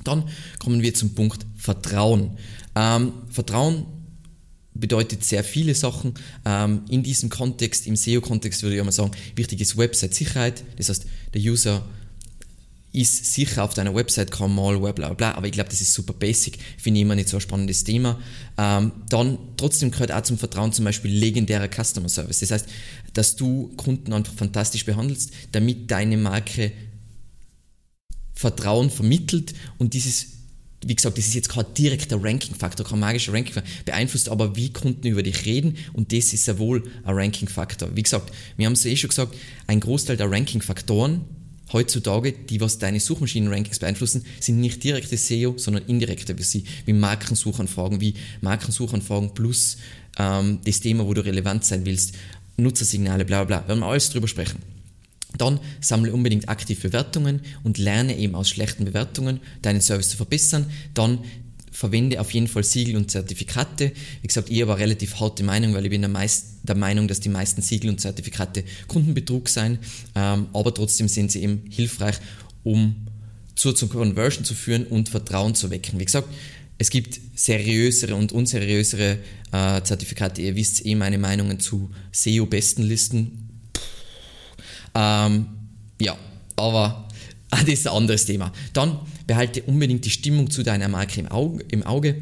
Dann 0.04 0.24
kommen 0.60 0.82
wir 0.82 0.94
zum 0.94 1.14
Punkt 1.14 1.46
Vertrauen. 1.56 2.32
Ähm, 2.76 3.14
Vertrauen 3.30 3.86
bedeutet 4.74 5.24
sehr 5.24 5.44
viele 5.44 5.76
Sachen. 5.76 6.14
Ähm, 6.46 6.84
in 6.90 7.04
diesem 7.04 7.30
Kontext, 7.30 7.88
im 7.88 7.96
SEO-Kontext 7.96 8.64
würde 8.64 8.78
ich 8.78 8.84
mal 8.84 8.92
sagen, 8.92 9.12
wichtig 9.36 9.62
ist 9.62 9.78
Website-Sicherheit. 9.78 10.64
Das 10.78 10.90
heißt, 10.90 11.06
der 11.34 11.42
User 11.42 11.84
ist 12.94 13.34
sicher 13.34 13.64
auf 13.64 13.74
deiner 13.74 13.96
Website, 13.96 14.30
kann 14.30 14.54
mal, 14.54 14.78
bla 14.78 14.92
bla 14.92 15.14
bla, 15.14 15.34
aber 15.34 15.48
ich 15.48 15.52
glaube, 15.52 15.72
das 15.72 15.82
ist 15.82 15.94
super 15.94 16.14
basic, 16.14 16.60
finde 16.78 17.00
ich 17.00 17.02
immer 17.02 17.16
nicht 17.16 17.28
so 17.28 17.38
ein 17.38 17.42
spannendes 17.42 17.84
Thema. 17.84 18.20
Ähm, 18.58 18.92
dann 19.10 19.40
trotzdem 19.58 19.90
gehört 19.90 20.12
auch 20.12 20.22
zum 20.22 20.38
Vertrauen 20.38 20.72
zum 20.72 20.86
Beispiel 20.86 21.12
legendärer 21.12 21.68
Customer 21.68 22.08
Service. 22.08 22.42
Das 22.42 22.52
heißt, 22.52 22.68
dass 23.14 23.36
du 23.36 23.74
Kunden 23.78 24.14
einfach 24.14 24.34
fantastisch 24.34 24.86
behandelst, 24.86 25.32
damit 25.52 25.90
deine 25.90 26.18
Marke 26.18 26.72
Vertrauen 28.36 28.92
vermittelt 28.92 29.54
und 29.80 29.96
dieses 29.96 30.28
wie 30.88 30.96
gesagt, 30.96 31.18
das 31.18 31.28
ist 31.28 31.34
jetzt 31.34 31.50
kein 31.50 31.66
direkter 31.78 32.22
Ranking-Faktor, 32.22 32.86
kein 32.86 33.00
magischer 33.00 33.34
Ranking-Faktor, 33.34 33.72
beeinflusst 33.86 34.30
aber, 34.30 34.56
wie 34.56 34.72
Kunden 34.72 35.08
über 35.08 35.24
dich 35.24 35.46
reden 35.46 35.78
und 35.94 36.12
das 36.12 36.34
ist 36.34 36.48
ja 36.48 36.58
wohl 36.58 36.84
ein 37.04 37.16
Ranking-Faktor. 37.16 37.96
Wie 37.96 38.04
gesagt, 38.04 38.32
wir 38.58 38.66
haben 38.66 38.74
es 38.74 38.86
eh 38.86 38.96
schon 38.96 39.10
gesagt, 39.10 39.36
ein 39.68 39.80
Großteil 39.80 40.18
der 40.18 40.30
Ranking-Faktoren 40.32 41.22
heutzutage, 41.72 42.34
die 42.34 42.62
was 42.62 42.78
deine 42.78 43.00
Suchmaschinen-Rankings 43.00 43.80
beeinflussen, 43.80 44.26
sind 44.40 44.60
nicht 44.60 44.84
direkte 44.84 45.18
SEO, 45.18 45.56
sondern 45.58 45.86
indirekte 45.86 46.38
wie 46.38 46.44
sie, 46.44 46.64
wie 46.86 46.94
Markensuchanfragen, 46.94 48.00
wie 48.00 48.14
Markensuchanfragen 48.42 49.34
plus 49.34 49.78
ähm, 50.18 50.60
das 50.66 50.80
Thema, 50.80 51.06
wo 51.06 51.14
du 51.14 51.26
relevant 51.26 51.66
sein 51.66 51.86
willst, 51.86 52.16
Nutzersignale, 52.58 53.26
bla 53.26 53.44
bla 53.44 53.60
bla. 53.60 53.68
Werden 53.68 53.80
wir 53.80 53.88
alles 53.88 54.10
drüber 54.10 54.28
sprechen. 54.28 54.73
Dann 55.38 55.60
sammle 55.82 56.14
unbedingt 56.14 56.50
aktiv 56.50 56.82
Bewertungen 56.82 57.42
und 57.64 57.78
lerne 57.78 58.18
eben 58.18 58.36
aus 58.36 58.50
schlechten 58.50 58.86
Bewertungen 58.86 59.40
deinen 59.62 59.82
Service 59.82 60.10
zu 60.10 60.18
verbessern. 60.18 60.68
Dann 60.94 61.20
verwende 61.74 62.22
auf 62.22 62.32
jeden 62.32 62.48
Fall 62.48 62.64
Siegel 62.64 62.96
und 62.96 63.10
Zertifikate. 63.10 63.92
Wie 64.22 64.28
gesagt, 64.28 64.50
ich 64.50 64.62
habe 64.62 64.78
relativ 64.78 65.20
harte 65.20 65.44
Meinung, 65.44 65.74
weil 65.74 65.84
ich 65.84 65.90
bin 65.90 66.02
der, 66.02 66.10
meist, 66.10 66.60
der 66.64 66.76
Meinung, 66.76 67.08
dass 67.08 67.20
die 67.20 67.30
meisten 67.30 67.62
Siegel 67.62 67.90
und 67.90 68.00
Zertifikate 68.00 68.64
Kundenbetrug 68.88 69.50
sein, 69.50 69.80
ähm, 70.16 70.48
aber 70.54 70.74
trotzdem 70.74 71.08
sind 71.08 71.32
sie 71.32 71.42
eben 71.42 71.64
hilfreich, 71.70 72.18
um 72.64 72.96
zur, 73.56 73.76
zur 73.76 73.90
Conversion 73.90 74.46
zu 74.46 74.54
führen 74.54 74.86
und 74.86 75.10
Vertrauen 75.10 75.56
zu 75.56 75.72
wecken. 75.72 76.00
Wie 76.00 76.06
gesagt, 76.06 76.30
es 76.78 76.90
gibt 76.90 77.20
seriösere 77.36 78.16
und 78.16 78.32
unseriösere 78.32 79.20
äh, 79.52 79.82
Zertifikate. 79.84 80.42
Ihr 80.42 80.56
wisst 80.56 80.86
eh 80.86 80.96
meine 80.96 81.18
Meinungen 81.18 81.60
zu 81.60 81.92
SEO-Bestenlisten. 82.12 83.43
Ähm, 84.96 85.48
ja, 86.00 86.18
aber 86.56 87.08
das 87.50 87.64
ist 87.64 87.88
ein 87.88 87.94
anderes 87.94 88.26
Thema. 88.26 88.52
Dann 88.74 89.00
behalte 89.28 89.64
unbedingt 89.64 90.06
die 90.06 90.10
Stimmung 90.10 90.50
zu 90.50 90.64
deiner 90.64 90.88
Marke 90.88 91.20
im 91.20 91.28
Auge. 91.28 91.64
Im 91.70 91.84
Auge. 91.84 92.22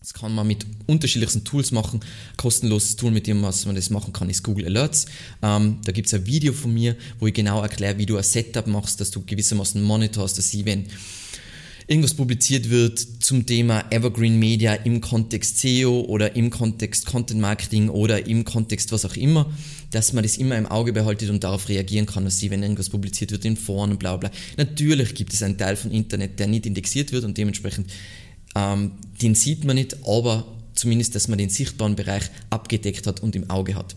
Das 0.00 0.14
kann 0.14 0.34
man 0.34 0.48
mit 0.48 0.66
unterschiedlichsten 0.86 1.44
Tools 1.44 1.70
machen. 1.70 2.00
Kostenloses 2.36 2.96
Tool, 2.96 3.12
mit 3.12 3.28
dem 3.28 3.40
was 3.42 3.66
man 3.66 3.76
das 3.76 3.88
machen 3.88 4.12
kann, 4.12 4.28
ist 4.28 4.42
Google 4.42 4.66
Alerts. 4.66 5.06
Ähm, 5.42 5.78
da 5.84 5.92
gibt 5.92 6.08
es 6.08 6.14
ein 6.14 6.26
Video 6.26 6.52
von 6.52 6.74
mir, 6.74 6.96
wo 7.20 7.28
ich 7.28 7.34
genau 7.34 7.62
erkläre, 7.62 7.98
wie 7.98 8.06
du 8.06 8.16
ein 8.16 8.24
Setup 8.24 8.66
machst, 8.66 9.00
dass 9.00 9.12
du 9.12 9.22
gewissermaßen 9.24 9.80
monitorst, 9.80 10.38
dass 10.38 10.50
sie, 10.50 10.66
wenn 10.66 10.86
irgendwas 11.86 12.14
publiziert 12.14 12.68
wird 12.70 12.98
zum 12.98 13.46
Thema 13.46 13.84
Evergreen 13.90 14.38
Media 14.38 14.74
im 14.74 15.00
Kontext 15.00 15.58
SEO 15.58 16.00
oder 16.00 16.34
im 16.34 16.50
Kontext 16.50 17.06
Content 17.06 17.40
Marketing 17.40 17.88
oder 17.88 18.26
im 18.26 18.44
Kontext 18.44 18.90
was 18.90 19.04
auch 19.04 19.16
immer, 19.16 19.52
dass 19.92 20.12
man 20.12 20.24
das 20.24 20.36
immer 20.36 20.56
im 20.56 20.66
Auge 20.66 20.92
behaltet 20.92 21.30
und 21.30 21.44
darauf 21.44 21.68
reagieren 21.68 22.06
kann, 22.06 22.24
dass 22.24 22.38
sie, 22.38 22.50
wenn 22.50 22.62
irgendwas 22.62 22.90
publiziert 22.90 23.30
wird 23.30 23.44
in 23.44 23.56
Foren 23.56 23.92
und 23.92 23.98
bla 23.98 24.16
bla. 24.16 24.30
Natürlich 24.56 25.14
gibt 25.14 25.32
es 25.32 25.42
einen 25.42 25.58
Teil 25.58 25.76
von 25.76 25.90
Internet, 25.90 26.40
der 26.40 26.48
nicht 26.48 26.66
indexiert 26.66 27.12
wird 27.12 27.24
und 27.24 27.38
dementsprechend 27.38 27.90
ähm, 28.54 28.92
den 29.20 29.34
sieht 29.34 29.64
man 29.64 29.76
nicht, 29.76 29.96
aber 30.06 30.46
zumindest, 30.74 31.14
dass 31.14 31.28
man 31.28 31.38
den 31.38 31.48
sichtbaren 31.48 31.96
Bereich 31.96 32.24
abgedeckt 32.50 33.06
hat 33.06 33.20
und 33.20 33.36
im 33.36 33.48
Auge 33.50 33.74
hat. 33.74 33.94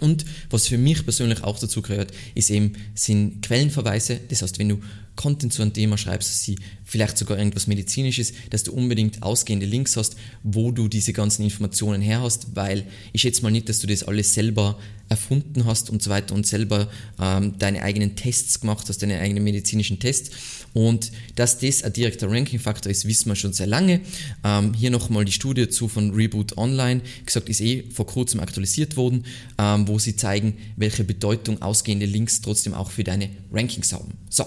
Und 0.00 0.24
was 0.48 0.66
für 0.66 0.78
mich 0.78 1.04
persönlich 1.04 1.44
auch 1.44 1.58
dazu 1.58 1.82
gehört, 1.82 2.12
ist 2.34 2.50
eben, 2.50 2.72
sind 2.94 3.42
Quellenverweise. 3.42 4.18
Das 4.28 4.40
heißt, 4.42 4.58
wenn 4.58 4.70
du 4.70 4.80
Content 5.20 5.52
zu 5.52 5.60
einem 5.60 5.74
Thema 5.74 5.98
schreibst, 5.98 6.42
sie 6.42 6.56
vielleicht 6.82 7.18
sogar 7.18 7.36
irgendwas 7.36 7.66
Medizinisches, 7.66 8.32
dass 8.48 8.62
du 8.62 8.72
unbedingt 8.72 9.22
ausgehende 9.22 9.66
Links 9.66 9.98
hast, 9.98 10.16
wo 10.42 10.70
du 10.70 10.88
diese 10.88 11.12
ganzen 11.12 11.42
Informationen 11.42 12.00
her 12.00 12.22
hast, 12.22 12.56
weil 12.56 12.86
ich 13.12 13.20
schätze 13.20 13.42
mal 13.42 13.50
nicht, 13.50 13.68
dass 13.68 13.80
du 13.80 13.86
das 13.86 14.02
alles 14.02 14.32
selber 14.32 14.78
erfunden 15.10 15.66
hast 15.66 15.90
und 15.90 16.02
so 16.02 16.08
weiter 16.08 16.34
und 16.34 16.46
selber 16.46 16.88
ähm, 17.20 17.58
deine 17.58 17.82
eigenen 17.82 18.16
Tests 18.16 18.60
gemacht 18.60 18.88
hast, 18.88 19.02
deine 19.02 19.20
eigenen 19.20 19.44
medizinischen 19.44 19.98
Tests. 19.98 20.30
Und 20.72 21.12
dass 21.34 21.58
das 21.58 21.82
ein 21.82 21.92
direkter 21.92 22.30
Ranking-Faktor 22.30 22.90
ist, 22.90 23.04
wissen 23.04 23.28
wir 23.28 23.36
schon 23.36 23.52
sehr 23.52 23.66
lange. 23.66 24.00
Ähm, 24.42 24.72
hier 24.72 24.90
nochmal 24.90 25.26
die 25.26 25.32
Studie 25.32 25.66
dazu 25.66 25.86
von 25.86 26.14
Reboot 26.14 26.56
Online, 26.56 27.02
gesagt, 27.26 27.50
ist 27.50 27.60
eh 27.60 27.84
vor 27.92 28.06
kurzem 28.06 28.40
aktualisiert 28.40 28.96
worden, 28.96 29.26
ähm, 29.58 29.86
wo 29.86 29.98
sie 29.98 30.16
zeigen, 30.16 30.56
welche 30.76 31.04
Bedeutung 31.04 31.60
ausgehende 31.60 32.06
Links 32.06 32.40
trotzdem 32.40 32.72
auch 32.72 32.90
für 32.90 33.04
deine 33.04 33.28
Rankings 33.52 33.92
haben. 33.92 34.12
So, 34.30 34.46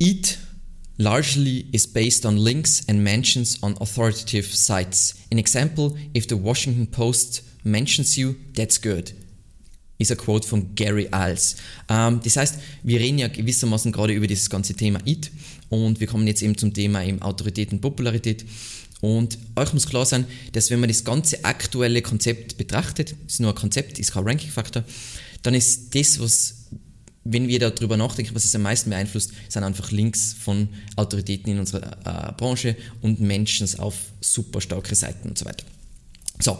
EAT 0.00 0.38
largely 0.98 1.66
is 1.72 1.86
based 1.86 2.24
on 2.24 2.36
links 2.36 2.82
and 2.88 3.02
mentions 3.02 3.62
on 3.62 3.76
authoritative 3.80 4.46
sites. 4.46 5.14
An 5.30 5.38
example, 5.38 5.96
if 6.14 6.28
the 6.28 6.36
Washington 6.36 6.86
Post 6.86 7.42
mentions 7.64 8.16
you, 8.16 8.36
that's 8.54 8.80
good. 8.80 9.12
Ist 9.98 10.12
ein 10.12 10.16
Quote 10.16 10.46
von 10.46 10.74
Gary 10.76 11.08
Iles. 11.12 11.56
Ähm, 11.88 12.20
das 12.22 12.36
heißt, 12.36 12.60
wir 12.84 13.00
reden 13.00 13.18
ja 13.18 13.28
gewissermaßen 13.28 13.90
gerade 13.90 14.12
über 14.12 14.28
dieses 14.28 14.48
ganze 14.48 14.74
Thema 14.74 15.00
IT 15.04 15.30
und 15.68 15.98
wir 15.98 16.06
kommen 16.06 16.26
jetzt 16.28 16.42
eben 16.42 16.56
zum 16.56 16.72
Thema 16.72 17.04
eben 17.04 17.20
Autorität 17.20 17.72
und 17.72 17.80
Popularität. 17.80 18.44
Und 19.00 19.38
euch 19.56 19.72
muss 19.72 19.88
klar 19.88 20.06
sein, 20.06 20.26
dass 20.52 20.70
wenn 20.70 20.80
man 20.80 20.88
das 20.88 21.04
ganze 21.04 21.44
aktuelle 21.44 22.02
Konzept 22.02 22.56
betrachtet, 22.56 23.14
ist 23.26 23.40
nur 23.40 23.50
ein 23.50 23.56
Konzept, 23.56 23.98
ist 23.98 24.12
kein 24.12 24.24
Ranking-Faktor, 24.24 24.84
dann 25.42 25.54
ist 25.54 25.94
das, 25.94 26.20
was 26.20 26.57
wenn 27.30 27.46
wir 27.46 27.58
darüber 27.58 27.96
nachdenken, 27.96 28.34
was 28.34 28.44
es 28.44 28.54
am 28.54 28.62
meisten 28.62 28.90
beeinflusst, 28.90 29.32
sind 29.48 29.62
einfach 29.62 29.90
Links 29.90 30.32
von 30.32 30.68
Autoritäten 30.96 31.52
in 31.52 31.58
unserer 31.58 31.92
äh, 32.04 32.32
Branche 32.32 32.74
und 33.02 33.20
Menschen 33.20 33.68
auf 33.78 33.94
super 34.20 34.60
starke 34.60 34.94
Seiten 34.94 35.28
und 35.28 35.38
so 35.38 35.44
weiter. 35.44 35.64
So, 36.40 36.58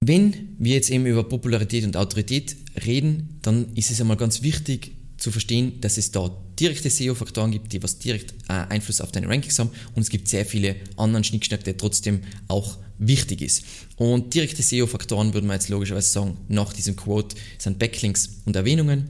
wenn 0.00 0.56
wir 0.58 0.74
jetzt 0.74 0.90
eben 0.90 1.06
über 1.06 1.22
Popularität 1.24 1.84
und 1.84 1.96
Autorität 1.96 2.56
reden, 2.84 3.38
dann 3.42 3.72
ist 3.74 3.90
es 3.90 4.00
einmal 4.00 4.16
ganz 4.16 4.42
wichtig 4.42 4.92
zu 5.18 5.30
verstehen, 5.30 5.80
dass 5.82 5.98
es 5.98 6.10
da 6.10 6.34
direkte 6.58 6.90
SEO-Faktoren 6.90 7.52
gibt, 7.52 7.72
die 7.72 7.82
was 7.82 7.98
direkt 7.98 8.32
äh, 8.48 8.54
Einfluss 8.70 9.00
auf 9.00 9.12
deine 9.12 9.28
Rankings 9.28 9.58
haben 9.58 9.70
und 9.94 10.02
es 10.02 10.08
gibt 10.08 10.26
sehr 10.26 10.46
viele 10.46 10.76
anderen 10.96 11.22
Schnickschnack, 11.22 11.62
der 11.62 11.76
trotzdem 11.76 12.22
auch 12.48 12.78
wichtig 13.00 13.40
ist. 13.40 13.64
Und 13.96 14.34
direkte 14.34 14.62
SEO-Faktoren 14.62 15.34
würden 15.34 15.46
wir 15.46 15.54
jetzt 15.54 15.68
logischerweise 15.68 16.10
sagen, 16.10 16.36
nach 16.48 16.72
diesem 16.72 16.94
Quote 16.94 17.34
sind 17.58 17.78
Backlinks 17.78 18.42
und 18.44 18.54
Erwähnungen. 18.54 19.08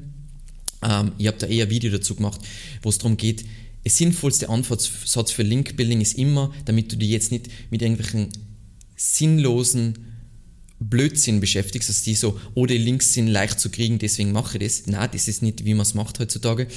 Ähm, 0.83 1.13
ich 1.19 1.27
habe 1.27 1.37
da 1.37 1.47
eher 1.47 1.67
ein 1.67 1.71
Video 1.71 1.91
dazu 1.91 2.15
gemacht, 2.15 2.41
wo 2.83 2.89
es 2.89 2.99
darum 2.99 3.17
geht, 3.17 3.45
der 3.85 3.91
sinnvollste 3.91 4.49
Antwortsatz 4.49 5.31
für 5.31 5.43
Link-Building 5.43 6.01
ist 6.01 6.17
immer, 6.19 6.53
damit 6.67 6.93
du 6.93 6.97
dich 6.97 7.11
jetzt 7.11 7.33
nicht 7.33 7.49
mit 7.71 7.83
irgendwelchen 7.83 8.29
sinnlosen 8.97 10.07
Blödsinn 10.79 11.41
beschäftigst, 11.41 11.89
dass 11.89 12.03
die 12.03 12.15
so, 12.15 12.39
oh, 12.55 12.67
die 12.67 12.79
Links 12.79 13.13
sind 13.13 13.27
leicht 13.27 13.61
zu 13.61 13.71
kriegen, 13.71 13.99
deswegen 13.99 14.33
mache 14.33 14.59
ich 14.59 14.65
das. 14.65 14.87
Nein, 14.87 15.09
das 15.13 15.29
ist 15.29 15.43
nicht, 15.43 15.65
wie 15.65 15.75
man 15.75 15.83
es 15.83 15.95
macht 15.95 16.19
heutzutage. 16.19 16.69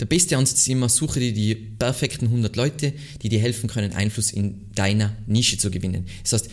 Der 0.00 0.06
beste 0.06 0.36
Ansatz 0.38 0.60
ist 0.60 0.68
immer, 0.68 0.88
suche 0.88 1.20
dir 1.20 1.32
die 1.32 1.54
perfekten 1.54 2.26
100 2.26 2.56
Leute, 2.56 2.94
die 3.22 3.28
dir 3.28 3.38
helfen 3.38 3.68
können, 3.68 3.92
Einfluss 3.92 4.32
in 4.32 4.62
deiner 4.74 5.14
Nische 5.26 5.58
zu 5.58 5.70
gewinnen. 5.70 6.06
Das 6.22 6.32
heißt, 6.32 6.50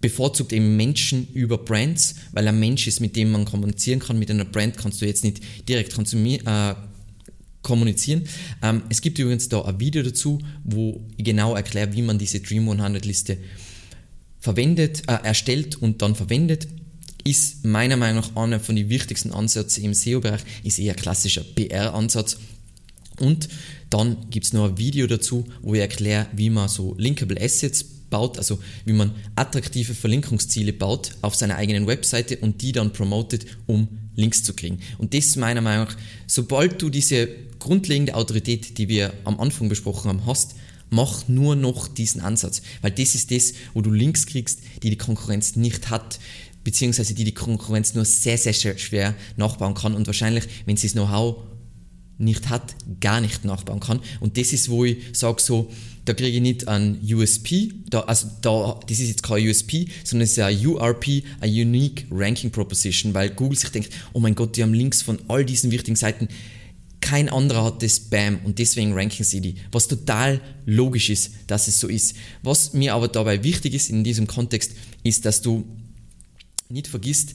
bevorzugt 0.00 0.52
eben 0.54 0.76
Menschen 0.76 1.28
über 1.34 1.58
Brands, 1.58 2.14
weil 2.32 2.48
ein 2.48 2.58
Mensch 2.58 2.86
ist, 2.86 3.00
mit 3.00 3.16
dem 3.16 3.32
man 3.32 3.44
kommunizieren 3.44 4.00
kann. 4.00 4.18
Mit 4.18 4.30
einer 4.30 4.46
Brand 4.46 4.78
kannst 4.78 5.02
du 5.02 5.06
jetzt 5.06 5.24
nicht 5.24 5.42
direkt 5.68 5.96
äh, 5.98 6.74
kommunizieren. 7.60 8.24
Ähm, 8.62 8.82
es 8.88 9.02
gibt 9.02 9.18
übrigens 9.18 9.50
da 9.50 9.60
ein 9.62 9.78
Video 9.78 10.02
dazu, 10.02 10.38
wo 10.64 11.02
ich 11.18 11.24
genau 11.24 11.54
erkläre, 11.54 11.92
wie 11.92 12.02
man 12.02 12.18
diese 12.18 12.40
Dream 12.40 12.70
100 12.70 13.04
Liste 13.04 13.36
verwendet, 14.38 15.02
äh, 15.06 15.18
erstellt 15.22 15.76
und 15.76 16.00
dann 16.00 16.14
verwendet 16.14 16.66
ist 17.24 17.64
meiner 17.64 17.96
Meinung 17.96 18.22
nach 18.22 18.36
einer 18.36 18.60
von 18.60 18.76
den 18.76 18.88
wichtigsten 18.88 19.32
Ansätze 19.32 19.80
im 19.82 19.94
SEO-Bereich, 19.94 20.40
ist 20.64 20.78
eher 20.78 20.94
klassischer 20.94 21.44
PR-Ansatz. 21.44 22.38
Und 23.20 23.48
dann 23.90 24.16
gibt 24.30 24.46
es 24.46 24.52
noch 24.52 24.68
ein 24.68 24.78
Video 24.78 25.06
dazu, 25.06 25.44
wo 25.62 25.74
ich 25.74 25.80
erkläre, 25.80 26.26
wie 26.34 26.50
man 26.50 26.68
so 26.68 26.94
Linkable 26.98 27.40
Assets 27.40 27.84
baut, 28.10 28.38
also 28.38 28.58
wie 28.84 28.92
man 28.92 29.14
attraktive 29.36 29.94
Verlinkungsziele 29.94 30.72
baut 30.72 31.12
auf 31.22 31.34
seiner 31.34 31.56
eigenen 31.56 31.86
Webseite 31.86 32.38
und 32.38 32.62
die 32.62 32.72
dann 32.72 32.92
promotet, 32.92 33.46
um 33.66 33.88
Links 34.16 34.42
zu 34.42 34.54
kriegen. 34.54 34.80
Und 34.98 35.14
das 35.14 35.26
ist 35.26 35.36
meiner 35.36 35.60
Meinung 35.60 35.86
nach, 35.86 35.96
sobald 36.26 36.82
du 36.82 36.90
diese 36.90 37.28
grundlegende 37.58 38.14
Autorität, 38.14 38.78
die 38.78 38.88
wir 38.88 39.12
am 39.24 39.38
Anfang 39.38 39.68
besprochen 39.68 40.08
haben, 40.08 40.26
hast, 40.26 40.56
mach 40.90 41.28
nur 41.28 41.54
noch 41.54 41.86
diesen 41.86 42.20
Ansatz, 42.20 42.62
weil 42.82 42.90
das 42.90 43.14
ist 43.14 43.30
das, 43.30 43.54
wo 43.74 43.80
du 43.80 43.92
Links 43.92 44.26
kriegst, 44.26 44.60
die 44.82 44.90
die 44.90 44.98
Konkurrenz 44.98 45.54
nicht 45.54 45.88
hat 45.90 46.18
beziehungsweise 46.64 47.14
die 47.14 47.24
die 47.24 47.34
Konkurrenz 47.34 47.94
nur 47.94 48.04
sehr, 48.04 48.38
sehr 48.38 48.52
schwer 48.52 49.14
nachbauen 49.36 49.74
kann 49.74 49.94
und 49.94 50.06
wahrscheinlich, 50.06 50.44
wenn 50.66 50.76
sie 50.76 50.88
das 50.88 50.94
Know-how 50.94 51.36
nicht 52.20 52.48
hat, 52.48 52.74
gar 53.00 53.20
nicht 53.20 53.44
nachbauen 53.44 53.80
kann. 53.80 54.00
Und 54.20 54.36
das 54.36 54.52
ist, 54.52 54.68
wo 54.68 54.84
ich 54.84 54.98
sage 55.12 55.40
so, 55.40 55.70
da 56.04 56.14
kriege 56.14 56.36
ich 56.36 56.42
nicht 56.42 56.68
ein 56.68 57.00
USP, 57.02 57.72
da, 57.88 58.00
also 58.00 58.28
da, 58.42 58.80
das 58.86 59.00
ist 59.00 59.08
jetzt 59.08 59.22
kein 59.22 59.46
USP, 59.46 59.86
sondern 60.04 60.24
es 60.24 60.32
ist 60.32 60.38
ein 60.38 60.66
URP, 60.66 61.22
ein 61.40 61.50
Unique 61.50 62.06
Ranking 62.10 62.50
Proposition, 62.50 63.14
weil 63.14 63.30
Google 63.30 63.58
sich 63.58 63.70
denkt, 63.70 63.90
oh 64.12 64.20
mein 64.20 64.34
Gott, 64.34 64.56
die 64.56 64.62
haben 64.62 64.74
Links 64.74 65.02
von 65.02 65.18
all 65.28 65.44
diesen 65.44 65.70
wichtigen 65.70 65.96
Seiten, 65.96 66.28
kein 67.00 67.28
anderer 67.30 67.64
hat 67.64 67.82
das 67.82 67.96
Spam 67.96 68.40
und 68.44 68.58
deswegen 68.58 68.92
ranken 68.92 69.24
sie 69.24 69.40
die. 69.40 69.56
Was 69.72 69.88
total 69.88 70.40
logisch 70.66 71.08
ist, 71.08 71.32
dass 71.46 71.66
es 71.66 71.80
so 71.80 71.88
ist. 71.88 72.14
Was 72.42 72.74
mir 72.74 72.94
aber 72.94 73.08
dabei 73.08 73.42
wichtig 73.42 73.74
ist 73.74 73.88
in 73.88 74.04
diesem 74.04 74.26
Kontext, 74.26 74.72
ist, 75.02 75.24
dass 75.24 75.40
du 75.40 75.64
nicht 76.68 76.86
vergisst, 76.86 77.34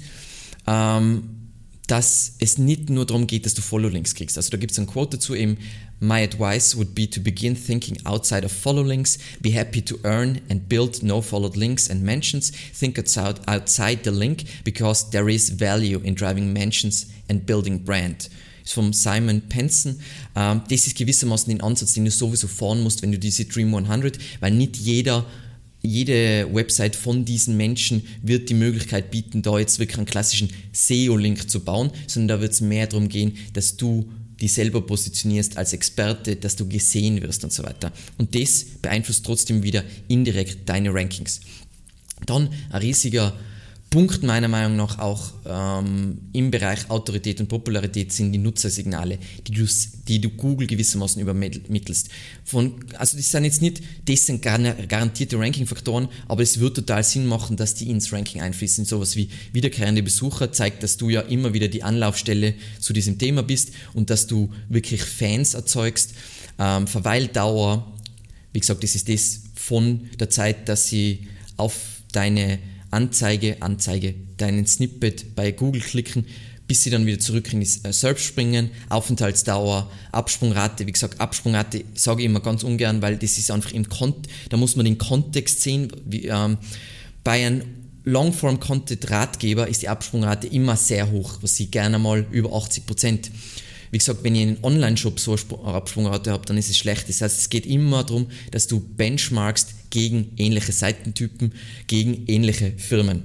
ähm, 0.67 1.44
dass 1.87 2.33
es 2.39 2.57
nicht 2.57 2.89
nur 2.89 3.05
darum 3.05 3.27
geht, 3.27 3.45
dass 3.45 3.53
du 3.53 3.61
Follow-Links 3.61 4.15
kriegst. 4.15 4.37
Also 4.37 4.49
da 4.49 4.57
gibt 4.57 4.71
es 4.71 4.79
ein 4.79 4.87
Quote 4.87 5.17
dazu 5.17 5.35
eben, 5.35 5.57
My 5.99 6.23
advice 6.23 6.75
would 6.75 6.93
be 6.93 7.09
to 7.09 7.21
begin 7.21 7.55
thinking 7.55 7.97
outside 8.05 8.45
of 8.45 8.51
follow 8.51 8.83
links, 8.83 9.17
be 9.41 9.51
happy 9.51 9.81
to 9.81 9.97
earn 10.03 10.41
and 10.49 10.67
build 10.67 11.01
no 11.03 11.21
followed 11.21 11.55
links 11.55 11.89
and 11.89 12.03
mentions, 12.03 12.51
think 12.77 12.99
outside, 12.99 13.99
the 14.03 14.11
link 14.11 14.43
because 14.65 15.09
there 15.11 15.31
is 15.31 15.49
value 15.49 15.99
in 16.03 16.13
driving 16.13 16.51
mentions 16.51 17.07
and 17.29 17.45
building 17.45 17.83
brand. 17.83 18.29
Das 18.61 18.71
ist 18.71 18.73
vom 18.73 18.93
Simon 18.93 19.41
Penson. 19.47 19.99
Ähm, 20.35 20.63
das 20.69 20.87
ist 20.87 20.97
gewissermaßen 20.97 21.49
den 21.49 21.61
Ansatz, 21.61 21.93
den 21.93 22.05
du 22.05 22.11
sowieso 22.11 22.47
fahren 22.47 22.81
musst, 22.81 23.01
wenn 23.01 23.11
du 23.11 23.19
diese 23.19 23.45
Dream 23.45 23.73
100, 23.73 24.17
weil 24.41 24.51
nicht 24.51 24.75
jeder 24.75 25.25
jede 25.85 26.53
Website 26.53 26.95
von 26.95 27.25
diesen 27.25 27.57
Menschen 27.57 28.05
wird 28.21 28.49
die 28.49 28.53
Möglichkeit 28.53 29.11
bieten, 29.11 29.41
da 29.41 29.59
jetzt 29.59 29.79
wirklich 29.79 29.97
einen 29.97 30.05
klassischen 30.05 30.49
SEO-Link 30.73 31.49
zu 31.49 31.61
bauen, 31.61 31.91
sondern 32.07 32.37
da 32.37 32.41
wird 32.41 32.53
es 32.53 32.61
mehr 32.61 32.87
darum 32.87 33.09
gehen, 33.09 33.37
dass 33.53 33.77
du 33.77 34.09
die 34.39 34.47
selber 34.47 34.85
positionierst 34.85 35.57
als 35.57 35.73
Experte, 35.73 36.35
dass 36.35 36.55
du 36.55 36.67
gesehen 36.67 37.21
wirst 37.21 37.43
und 37.43 37.53
so 37.53 37.63
weiter. 37.63 37.91
Und 38.17 38.35
das 38.35 38.65
beeinflusst 38.81 39.25
trotzdem 39.25 39.63
wieder 39.63 39.83
indirekt 40.07 40.67
deine 40.67 40.93
Rankings. 40.93 41.39
Dann 42.25 42.49
ein 42.69 42.81
riesiger 42.81 43.33
Punkt 43.95 44.23
meiner 44.23 44.49
Meinung 44.49 44.75
nach 44.75 44.99
auch 44.99 45.31
ähm, 45.45 46.17
im 46.33 46.51
Bereich 46.51 46.89
Autorität 46.89 47.39
und 47.39 47.47
Popularität 47.47 48.11
sind 48.11 48.33
die 48.33 48.37
Nutzersignale, 48.37 49.17
die 49.47 49.53
du, 49.53 49.65
die 50.09 50.19
du 50.19 50.31
Google 50.31 50.67
gewissermaßen 50.67 51.21
übermittelst. 51.21 52.09
Von, 52.43 52.73
also 52.97 53.15
das 53.15 53.31
sind 53.31 53.45
jetzt 53.45 53.61
nicht 53.61 53.81
dessen 54.05 54.41
garantierte 54.41 55.39
Ranking-Faktoren, 55.39 56.09
aber 56.27 56.43
es 56.43 56.59
wird 56.59 56.75
total 56.75 57.05
Sinn 57.05 57.25
machen, 57.25 57.55
dass 57.55 57.73
die 57.73 57.89
ins 57.89 58.11
Ranking 58.11 58.41
einfließen. 58.41 58.83
Sowas 58.83 59.15
wie 59.15 59.29
wiederkehrende 59.53 60.03
Besucher 60.03 60.51
zeigt, 60.51 60.83
dass 60.83 60.97
du 60.97 61.09
ja 61.09 61.21
immer 61.21 61.53
wieder 61.53 61.69
die 61.69 61.83
Anlaufstelle 61.83 62.53
zu 62.81 62.91
diesem 62.91 63.17
Thema 63.17 63.43
bist 63.43 63.71
und 63.93 64.09
dass 64.09 64.27
du 64.27 64.51
wirklich 64.67 65.03
Fans 65.03 65.53
erzeugst. 65.53 66.15
Ähm, 66.59 66.87
Verweildauer, 66.87 67.93
wie 68.51 68.59
gesagt, 68.59 68.83
das 68.83 68.93
ist 68.95 69.07
das 69.07 69.43
von 69.55 70.09
der 70.19 70.29
Zeit, 70.29 70.67
dass 70.67 70.89
sie 70.89 71.29
auf 71.55 71.79
deine 72.11 72.59
Anzeige, 72.91 73.61
Anzeige, 73.61 74.15
deinen 74.37 74.65
Snippet 74.65 75.35
bei 75.35 75.51
Google 75.51 75.81
klicken, 75.81 76.25
bis 76.67 76.83
sie 76.83 76.89
dann 76.89 77.05
wieder 77.05 77.19
zurück 77.19 77.51
in 77.53 77.61
die 77.61 77.69
äh, 77.83 77.93
Search 77.93 78.19
springen, 78.19 78.71
Aufenthaltsdauer, 78.89 79.91
Absprungrate, 80.11 80.87
wie 80.87 80.91
gesagt, 80.91 81.19
Absprungrate 81.21 81.85
sage 81.93 82.21
ich 82.21 82.25
immer 82.25 82.39
ganz 82.39 82.63
ungern, 82.63 83.01
weil 83.01 83.17
das 83.17 83.37
ist 83.37 83.51
einfach 83.51 83.71
im 83.71 83.87
Kontext, 83.87 84.31
da 84.49 84.57
muss 84.57 84.75
man 84.75 84.85
den 84.85 84.97
Kontext 84.97 85.61
sehen. 85.61 85.91
Wie, 86.05 86.25
ähm, 86.25 86.57
bei 87.23 87.45
einem 87.45 87.63
Longform-Content-Ratgeber 88.05 89.67
ist 89.67 89.81
die 89.81 89.89
Absprungrate 89.89 90.47
immer 90.47 90.75
sehr 90.75 91.11
hoch, 91.11 91.39
was 91.41 91.55
sie 91.55 91.67
gerne 91.67 91.99
mal 91.99 92.25
über 92.31 92.53
80 92.53 92.85
Prozent. 92.85 93.31
Wie 93.91 93.97
gesagt, 93.97 94.23
wenn 94.23 94.35
ihr 94.35 94.43
einen 94.43 94.63
Online-Shop 94.63 95.19
so 95.19 95.35
eine 95.35 95.73
Absprungrate 95.73 96.31
habt, 96.31 96.49
dann 96.49 96.57
ist 96.57 96.69
es 96.69 96.77
schlecht. 96.77 97.09
Das 97.09 97.21
heißt, 97.21 97.39
es 97.39 97.49
geht 97.49 97.65
immer 97.65 98.03
darum, 98.03 98.27
dass 98.51 98.67
du 98.67 98.79
benchmarkst 98.79 99.73
gegen 99.95 100.33
ähnliche 100.35 100.73
Seitentypen, 100.73 101.53
gegen 101.87 102.25
ähnliche 102.27 102.73
Firmen. 102.75 103.23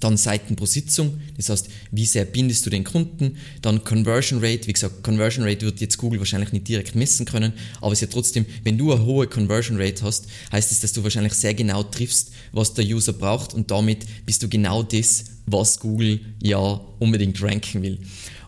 Dann 0.00 0.16
Seiten 0.16 0.56
pro 0.56 0.64
Sitzung, 0.64 1.20
das 1.36 1.50
heißt, 1.50 1.68
wie 1.90 2.06
sehr 2.06 2.24
bindest 2.24 2.64
du 2.64 2.70
den 2.70 2.82
Kunden. 2.82 3.36
Dann 3.60 3.84
Conversion 3.84 4.42
Rate, 4.42 4.66
wie 4.68 4.72
gesagt, 4.72 5.02
Conversion 5.02 5.44
Rate 5.44 5.66
wird 5.66 5.82
jetzt 5.82 5.98
Google 5.98 6.18
wahrscheinlich 6.18 6.50
nicht 6.54 6.66
direkt 6.66 6.94
messen 6.94 7.26
können, 7.26 7.52
aber 7.82 7.92
es 7.92 8.00
ist 8.00 8.08
ja 8.08 8.12
trotzdem, 8.14 8.46
wenn 8.64 8.78
du 8.78 8.90
eine 8.90 9.04
hohe 9.04 9.26
Conversion 9.26 9.78
Rate 9.78 10.02
hast, 10.02 10.28
heißt 10.50 10.72
es, 10.72 10.80
dass 10.80 10.94
du 10.94 11.02
wahrscheinlich 11.02 11.34
sehr 11.34 11.52
genau 11.52 11.82
triffst, 11.82 12.32
was 12.52 12.72
der 12.72 12.86
User 12.86 13.12
braucht 13.12 13.52
und 13.52 13.70
damit 13.70 14.06
bist 14.24 14.42
du 14.42 14.48
genau 14.48 14.82
das, 14.82 15.24
was 15.44 15.78
Google 15.78 16.20
ja 16.42 16.80
unbedingt 17.00 17.42
ranken 17.42 17.82
will. 17.82 17.98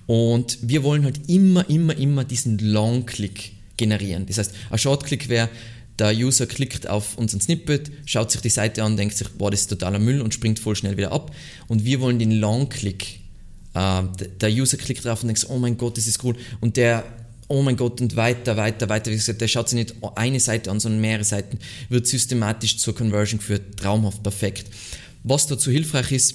Und 0.07 0.57
wir 0.63 0.83
wollen 0.83 1.05
halt 1.05 1.29
immer, 1.29 1.69
immer, 1.69 1.95
immer 1.95 2.25
diesen 2.25 2.59
Long-Click 2.59 3.53
generieren. 3.77 4.25
Das 4.25 4.39
heißt, 4.39 4.55
ein 4.71 4.79
Short-Click 4.79 5.29
wäre, 5.29 5.51
der 5.99 6.13
User 6.13 6.47
klickt 6.47 6.89
auf 6.89 7.17
unseren 7.17 7.41
Snippet, 7.41 7.91
schaut 8.05 8.31
sich 8.31 8.41
die 8.41 8.49
Seite 8.49 8.83
an, 8.83 8.97
denkt 8.97 9.17
sich, 9.17 9.29
boah, 9.29 9.51
das 9.51 9.61
ist 9.61 9.69
totaler 9.69 9.99
Müll 9.99 10.21
und 10.21 10.35
springt 10.35 10.59
voll 10.59 10.75
schnell 10.75 10.97
wieder 10.97 11.13
ab. 11.13 11.35
Und 11.69 11.85
wir 11.85 12.01
wollen 12.01 12.19
den 12.19 12.33
Long-Click. 12.33 13.21
Äh, 13.75 14.03
der 14.41 14.51
User 14.51 14.77
klickt 14.77 15.05
drauf 15.05 15.23
und 15.23 15.29
denkt, 15.29 15.47
oh 15.49 15.59
mein 15.59 15.77
Gott, 15.77 15.97
das 15.97 16.07
ist 16.07 16.23
cool. 16.25 16.35
Und 16.61 16.77
der, 16.77 17.05
oh 17.47 17.63
mein 17.63 17.77
Gott, 17.77 18.01
und 18.01 18.17
weiter, 18.17 18.57
weiter, 18.57 18.89
weiter. 18.89 19.11
Wie 19.13 19.17
gesagt, 19.17 19.41
der 19.41 19.49
schaut 19.49 19.69
sich 19.69 19.77
nicht 19.77 19.95
eine 20.17 20.41
Seite 20.41 20.71
an, 20.71 20.81
sondern 20.81 21.01
mehrere 21.01 21.25
Seiten, 21.25 21.59
wird 21.89 22.07
systematisch 22.09 22.79
zur 22.79 22.95
Conversion 22.95 23.39
geführt, 23.39 23.77
traumhaft 23.77 24.23
perfekt. 24.23 24.67
Was 25.23 25.47
dazu 25.47 25.71
hilfreich 25.71 26.11
ist, 26.11 26.35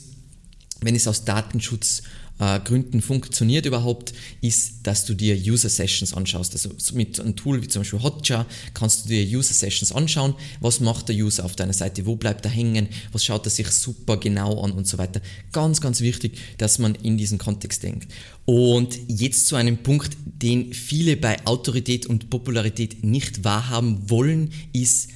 wenn 0.82 0.96
es 0.96 1.08
aus 1.08 1.26
Datenschutz 1.26 2.04
äh, 2.40 2.60
Gründen 2.62 3.02
funktioniert 3.02 3.66
überhaupt, 3.66 4.14
ist, 4.42 4.88
dass 4.88 5.06
du 5.06 5.14
dir 5.14 5.36
User 5.36 5.70
Sessions 5.70 6.14
anschaust. 6.14 6.54
Also 6.54 6.70
mit 6.96 7.20
einem 7.20 7.36
Tool 7.36 7.62
wie 7.62 7.68
zum 7.68 7.82
Beispiel 7.82 8.02
Hotjar 8.02 8.46
kannst 8.74 9.06
du 9.06 9.10
dir 9.10 9.38
User 9.38 9.54
Sessions 9.54 9.92
anschauen. 9.92 10.34
Was 10.62 10.80
macht 10.80 11.10
der 11.10 11.16
User 11.16 11.46
auf 11.46 11.56
deiner 11.56 11.74
Seite? 11.74 12.06
Wo 12.06 12.16
bleibt 12.16 12.46
er 12.46 12.52
hängen? 12.52 12.88
Was 13.12 13.26
schaut 13.26 13.46
er 13.46 13.50
sich 13.50 13.68
super 13.68 14.18
genau 14.18 14.62
an 14.62 14.72
und 14.72 14.88
so 14.88 14.98
weiter? 14.98 15.22
Ganz, 15.52 15.82
ganz 15.82 16.02
wichtig, 16.02 16.38
dass 16.58 16.80
man 16.80 16.96
in 16.96 17.18
diesen 17.18 17.38
Kontext 17.38 17.84
denkt. 17.84 18.12
Und 18.46 18.98
jetzt 19.08 19.48
zu 19.48 19.56
einem 19.56 19.78
Punkt, 19.78 20.18
den 20.26 20.74
viele 20.74 21.18
bei 21.18 21.46
Autorität 21.46 22.06
und 22.06 22.30
Popularität 22.30 23.04
nicht 23.04 23.44
wahrhaben 23.44 24.10
wollen, 24.10 24.52
ist, 24.74 25.10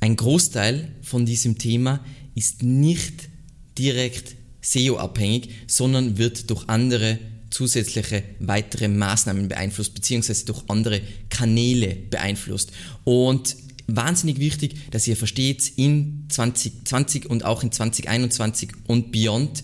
ein 0.00 0.14
Großteil 0.14 0.92
von 1.02 1.26
diesem 1.26 1.58
Thema 1.58 2.00
ist 2.34 2.62
nicht 2.62 3.28
direkt 3.76 4.37
SEO-abhängig, 4.60 5.50
sondern 5.66 6.18
wird 6.18 6.50
durch 6.50 6.68
andere 6.68 7.18
zusätzliche 7.50 8.22
weitere 8.40 8.88
Maßnahmen 8.88 9.48
beeinflusst, 9.48 9.94
beziehungsweise 9.94 10.44
durch 10.44 10.62
andere 10.68 11.00
Kanäle 11.30 11.94
beeinflusst. 11.94 12.72
Und 13.04 13.56
wahnsinnig 13.86 14.38
wichtig, 14.38 14.90
dass 14.90 15.06
ihr 15.06 15.16
versteht, 15.16 15.72
in 15.76 16.26
2020 16.28 17.26
und 17.26 17.44
auch 17.44 17.62
in 17.62 17.72
2021 17.72 18.70
und 18.86 19.12
beyond, 19.12 19.62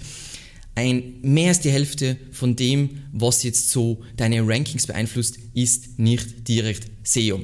ein, 0.77 1.21
mehr 1.23 1.49
als 1.49 1.61
die 1.61 1.71
Hälfte 1.71 2.17
von 2.33 2.57
dem, 2.57 3.03
was 3.13 3.45
jetzt 3.45 3.71
so 3.71 4.03
deine 4.17 4.45
Rankings 4.45 4.89
beeinflusst, 4.89 5.39
ist 5.53 6.01
nicht 6.01 6.49
direkt 6.49 6.91
SEO. 7.05 7.41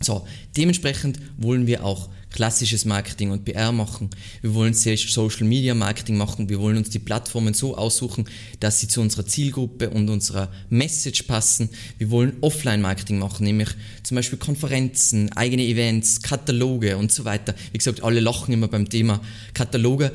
So, 0.00 0.26
dementsprechend 0.56 1.20
wollen 1.36 1.68
wir 1.68 1.84
auch 1.84 2.08
klassisches 2.30 2.84
Marketing 2.84 3.30
und 3.30 3.44
PR 3.44 3.72
machen. 3.72 4.10
Wir 4.42 4.54
wollen 4.54 4.74
Social 4.74 5.46
Media 5.46 5.74
Marketing 5.74 6.16
machen. 6.16 6.48
Wir 6.48 6.60
wollen 6.60 6.76
uns 6.76 6.90
die 6.90 6.98
Plattformen 6.98 7.54
so 7.54 7.76
aussuchen, 7.76 8.28
dass 8.60 8.80
sie 8.80 8.88
zu 8.88 9.00
unserer 9.00 9.26
Zielgruppe 9.26 9.90
und 9.90 10.08
unserer 10.08 10.50
Message 10.68 11.22
passen. 11.24 11.70
Wir 11.96 12.10
wollen 12.10 12.34
Offline 12.40 12.82
Marketing 12.82 13.18
machen, 13.18 13.44
nämlich 13.44 13.68
zum 14.02 14.16
Beispiel 14.16 14.38
Konferenzen, 14.38 15.32
eigene 15.32 15.62
Events, 15.62 16.22
Kataloge 16.22 16.96
und 16.96 17.12
so 17.12 17.24
weiter. 17.24 17.54
Wie 17.72 17.78
gesagt, 17.78 18.02
alle 18.02 18.20
lachen 18.20 18.52
immer 18.52 18.68
beim 18.68 18.88
Thema 18.88 19.20
Kataloge. 19.54 20.12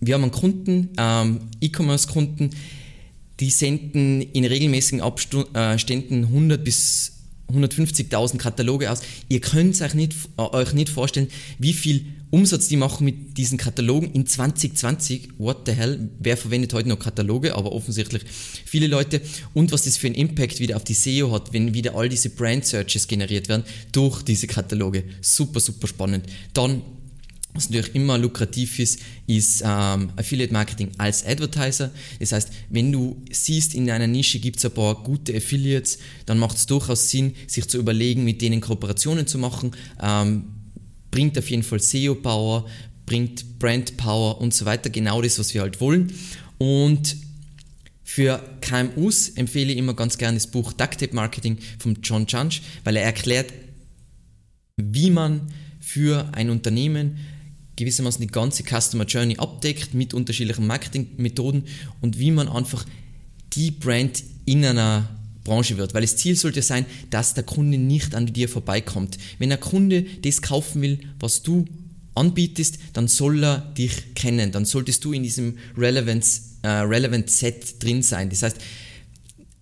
Wir 0.00 0.14
haben 0.14 0.22
einen 0.22 0.32
Kunden, 0.32 0.90
ähm, 0.96 1.40
E-Commerce-Kunden, 1.60 2.50
die 3.40 3.50
senden 3.50 4.22
in 4.22 4.44
regelmäßigen 4.44 5.00
Abständen 5.00 6.24
100 6.24 6.64
bis 6.64 7.17
150.000 7.52 8.36
Kataloge 8.36 8.90
aus. 8.90 9.00
Ihr 9.28 9.40
könnt 9.40 9.80
euch 9.80 9.94
nicht, 9.94 10.14
euch 10.36 10.72
nicht 10.74 10.90
vorstellen, 10.90 11.28
wie 11.58 11.72
viel 11.72 12.04
Umsatz 12.30 12.68
die 12.68 12.76
machen 12.76 13.04
mit 13.04 13.38
diesen 13.38 13.56
Katalogen 13.56 14.12
in 14.12 14.26
2020. 14.26 15.30
What 15.38 15.62
the 15.64 15.72
hell? 15.72 16.10
Wer 16.18 16.36
verwendet 16.36 16.74
heute 16.74 16.90
noch 16.90 16.98
Kataloge? 16.98 17.54
Aber 17.54 17.72
offensichtlich 17.72 18.22
viele 18.66 18.86
Leute. 18.86 19.22
Und 19.54 19.72
was 19.72 19.84
das 19.84 19.96
für 19.96 20.08
einen 20.08 20.16
Impact 20.16 20.60
wieder 20.60 20.76
auf 20.76 20.84
die 20.84 20.94
SEO 20.94 21.32
hat, 21.32 21.54
wenn 21.54 21.72
wieder 21.72 21.94
all 21.94 22.10
diese 22.10 22.28
Brand 22.30 22.66
Searches 22.66 23.08
generiert 23.08 23.48
werden 23.48 23.64
durch 23.92 24.22
diese 24.22 24.46
Kataloge. 24.46 25.04
Super, 25.22 25.60
super 25.60 25.86
spannend. 25.86 26.26
Dann 26.52 26.82
was 27.58 27.68
natürlich 27.68 27.94
immer 27.94 28.16
lukrativ 28.16 28.78
ist, 28.78 29.00
ist 29.26 29.62
ähm, 29.64 30.10
Affiliate 30.16 30.52
Marketing 30.52 30.90
als 30.96 31.26
Advertiser. 31.26 31.90
Das 32.18 32.32
heißt, 32.32 32.50
wenn 32.70 32.90
du 32.90 33.22
siehst, 33.30 33.74
in 33.74 33.90
einer 33.90 34.06
Nische 34.06 34.38
gibt 34.38 34.58
es 34.58 34.64
ein 34.64 34.72
paar 34.72 34.94
gute 35.02 35.36
Affiliates, 35.36 35.98
dann 36.24 36.38
macht 36.38 36.56
es 36.56 36.66
durchaus 36.66 37.10
Sinn, 37.10 37.34
sich 37.46 37.68
zu 37.68 37.78
überlegen, 37.78 38.24
mit 38.24 38.40
denen 38.40 38.60
Kooperationen 38.60 39.26
zu 39.26 39.38
machen. 39.38 39.72
Ähm, 40.00 40.44
bringt 41.10 41.36
auf 41.38 41.50
jeden 41.50 41.62
Fall 41.62 41.80
SEO-Power, 41.80 42.66
bringt 43.04 43.58
Brand-Power 43.58 44.40
und 44.40 44.54
so 44.54 44.64
weiter. 44.64 44.88
Genau 44.90 45.20
das, 45.20 45.38
was 45.38 45.52
wir 45.52 45.62
halt 45.62 45.80
wollen. 45.80 46.12
Und 46.58 47.16
Für 48.10 48.42
KMUs 48.62 49.28
empfehle 49.36 49.70
ich 49.70 49.78
immer 49.78 49.92
ganz 49.92 50.16
gerne 50.16 50.38
das 50.38 50.46
Buch 50.46 50.72
Duct 50.72 50.98
Tape 50.98 51.14
Marketing 51.14 51.58
von 51.78 51.98
John 52.02 52.24
Junge, 52.26 52.50
weil 52.82 52.96
er 52.96 53.02
erklärt, 53.02 53.52
wie 54.78 55.10
man 55.10 55.42
für 55.78 56.28
ein 56.32 56.48
Unternehmen 56.48 57.18
gewissermaßen 57.78 58.20
die 58.20 58.26
ganze 58.26 58.64
Customer 58.64 59.04
Journey 59.04 59.36
abdeckt 59.38 59.94
mit 59.94 60.12
unterschiedlichen 60.12 60.66
Marketingmethoden 60.66 61.64
und 62.00 62.18
wie 62.18 62.32
man 62.32 62.48
einfach 62.48 62.84
die 63.52 63.70
Brand 63.70 64.24
in 64.44 64.64
einer 64.64 65.08
Branche 65.44 65.78
wird. 65.78 65.94
Weil 65.94 66.02
das 66.02 66.16
Ziel 66.16 66.34
sollte 66.34 66.60
sein, 66.60 66.86
dass 67.10 67.34
der 67.34 67.44
Kunde 67.44 67.78
nicht 67.78 68.16
an 68.16 68.26
dir 68.26 68.48
vorbeikommt. 68.48 69.16
Wenn 69.38 69.50
der 69.50 69.58
Kunde 69.58 70.04
das 70.22 70.42
kaufen 70.42 70.82
will, 70.82 70.98
was 71.20 71.42
du 71.42 71.66
anbietest, 72.14 72.78
dann 72.94 73.06
soll 73.06 73.44
er 73.44 73.58
dich 73.58 74.14
kennen. 74.14 74.50
Dann 74.50 74.64
solltest 74.64 75.04
du 75.04 75.12
in 75.12 75.22
diesem 75.22 75.56
Relevance, 75.76 76.42
äh, 76.62 76.68
Relevant 76.68 77.30
Set 77.30 77.80
drin 77.80 78.02
sein. 78.02 78.28
Das 78.28 78.42
heißt, 78.42 78.56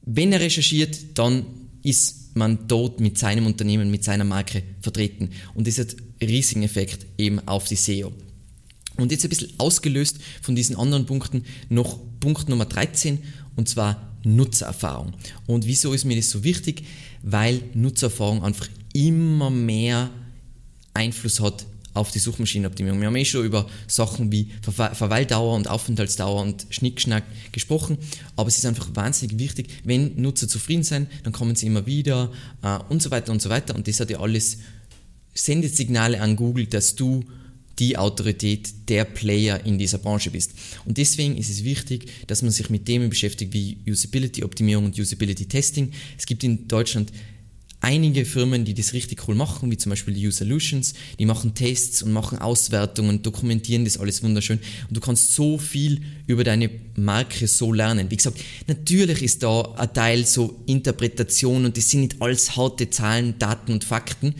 wenn 0.07 0.33
er 0.33 0.40
recherchiert, 0.40 1.18
dann 1.18 1.44
ist 1.83 2.35
man 2.35 2.66
dort 2.66 2.98
mit 2.98 3.18
seinem 3.18 3.46
Unternehmen, 3.46 3.90
mit 3.90 4.05
seiner 4.05 4.24
Marke 4.24 4.62
vertreten. 4.81 5.31
Und 5.55 5.66
das 5.66 5.79
hat 5.79 5.96
riesigen 6.20 6.62
Effekt 6.62 7.07
eben 7.18 7.46
auf 7.46 7.66
die 7.68 7.76
SEO. 7.76 8.12
Und 8.96 9.12
jetzt 9.12 9.24
ein 9.24 9.29
bisschen 9.29 9.52
ausgelöst 9.59 10.18
von 10.40 10.57
diesen 10.57 10.76
anderen 10.76 11.07
Punkten 11.07 11.44
noch 11.68 11.98
Punkt 12.20 12.48
Nummer 12.48 12.64
13 12.64 13.22
und 13.57 13.68
zwar 13.68 14.14
Nutzererfahrung. 14.24 15.12
Und 15.46 15.66
wieso 15.66 15.92
ist 15.92 16.05
mir 16.05 16.16
das 16.16 16.31
so 16.31 16.42
wichtig? 16.42 16.85
Weil 17.22 17.62
Nutzererfahrung 17.74 18.42
einfach 18.42 18.68
immer 18.92 19.50
mehr 19.50 20.11
Einfluss 20.94 21.40
hat 21.40 21.66
auf 21.96 22.11
die 22.11 22.18
Suchmaschinenoptimierung. 22.18 23.00
Wir 23.00 23.07
haben 23.07 23.16
eh 23.16 23.24
schon 23.24 23.44
über 23.44 23.66
Sachen 23.87 24.31
wie 24.31 24.50
Ver 24.62 24.94
Verweildauer 24.94 25.55
und 25.57 25.68
Aufenthaltsdauer 25.68 26.42
und 26.42 26.66
Schnickschnack 26.70 27.24
gesprochen, 27.52 27.98
aber 28.37 28.48
es 28.48 28.59
ist 28.59 28.66
einfach 28.66 28.88
wahnsinnig 28.94 29.38
wichtig, 29.38 29.68
wenn 29.85 30.20
Nutzer 30.20 30.46
zufrieden 30.46 30.83
sind, 30.83 31.09
dann 31.24 31.33
kommen 31.33 31.57
sie 31.57 31.66
immer 31.66 31.87
wieder 31.87 32.31
äh, 32.62 32.79
und 32.90 33.02
so 33.02 33.11
weiter 33.11 33.33
und 33.33 33.40
so 33.40 33.48
weiter 33.48 33.74
und 33.74 33.88
das 33.88 33.98
hat 33.98 34.11
ja 34.11 34.20
alles 34.20 34.59
sendet 35.37 35.77
Signale 35.77 36.20
an 36.20 36.37
Google, 36.37 36.66
dass 36.66 36.94
du 36.94 37.25
die 37.79 37.99
Autorität 37.99 38.88
der 38.88 39.05
Player 39.05 39.64
in 39.66 39.79
dieser 39.79 39.99
Branche 39.99 40.31
bist. 40.31 40.53
Und 40.87 40.96
deswegen 40.96 41.37
ist 41.37 41.51
es 41.51 41.62
wichtig, 41.62 42.11
dass 42.27 42.42
man 42.42 42.51
sich 42.51 42.70
mit 42.70 42.87
Themen 42.87 43.11
beschäftigt 43.11 43.53
wie 43.53 43.79
Usability-Optimierung 43.87 44.87
und 44.87 44.99
Usability-Testing. 44.99 45.92
Es 46.16 46.25
gibt 46.27 46.42
in 46.42 46.68
Deutschland 46.68 47.12
einige 47.81 48.25
Firmen, 48.25 48.64
die 48.64 48.75
das 48.75 48.94
richtig 48.94 49.29
cool 49.29 49.35
machen, 49.35 49.70
wie 49.70 49.77
zum 49.77 49.90
Beispiel 49.90 50.14
die 50.14 50.27
U-Solutions, 50.27 50.94
die 51.18 51.27
machen 51.27 51.55
Tests 51.55 52.03
und 52.03 52.12
machen 52.12 52.38
Auswertungen, 52.38 53.22
dokumentieren 53.22 53.85
das 53.85 53.99
alles 53.99 54.22
wunderschön 54.22 54.59
und 54.88 54.96
du 54.96 55.01
kannst 55.01 55.35
so 55.35 55.59
viel 55.59 56.01
über 56.27 56.42
deine 56.42 56.70
Marke 56.96 57.46
so 57.46 57.72
lernen. 57.72 58.11
Wie 58.11 58.16
gesagt, 58.16 58.40
natürlich 58.66 59.22
ist 59.22 59.42
da 59.42 59.75
ein 59.77 59.92
Teil 59.92 60.27
so 60.27 60.62
Interpretation 60.66 61.66
und 61.66 61.77
das 61.77 61.90
sind 61.90 62.01
nicht 62.01 62.22
alles 62.22 62.57
harte 62.57 62.90
Zahlen, 62.90 63.38
Daten 63.38 63.72
und 63.72 63.85
Fakten, 63.85 64.35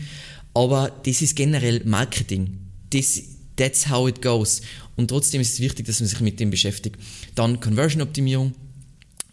aber 0.57 0.91
das 1.05 1.21
ist 1.21 1.35
generell 1.35 1.83
Marketing. 1.85 2.57
Das, 2.89 3.21
that's 3.57 3.91
how 3.91 4.09
it 4.09 4.23
goes. 4.23 4.61
Und 4.95 5.09
trotzdem 5.09 5.39
ist 5.39 5.53
es 5.53 5.59
wichtig, 5.59 5.85
dass 5.85 5.99
man 5.99 6.09
sich 6.09 6.19
mit 6.19 6.39
dem 6.39 6.49
beschäftigt. 6.49 6.95
Dann 7.35 7.59
Conversion-Optimierung. 7.59 8.53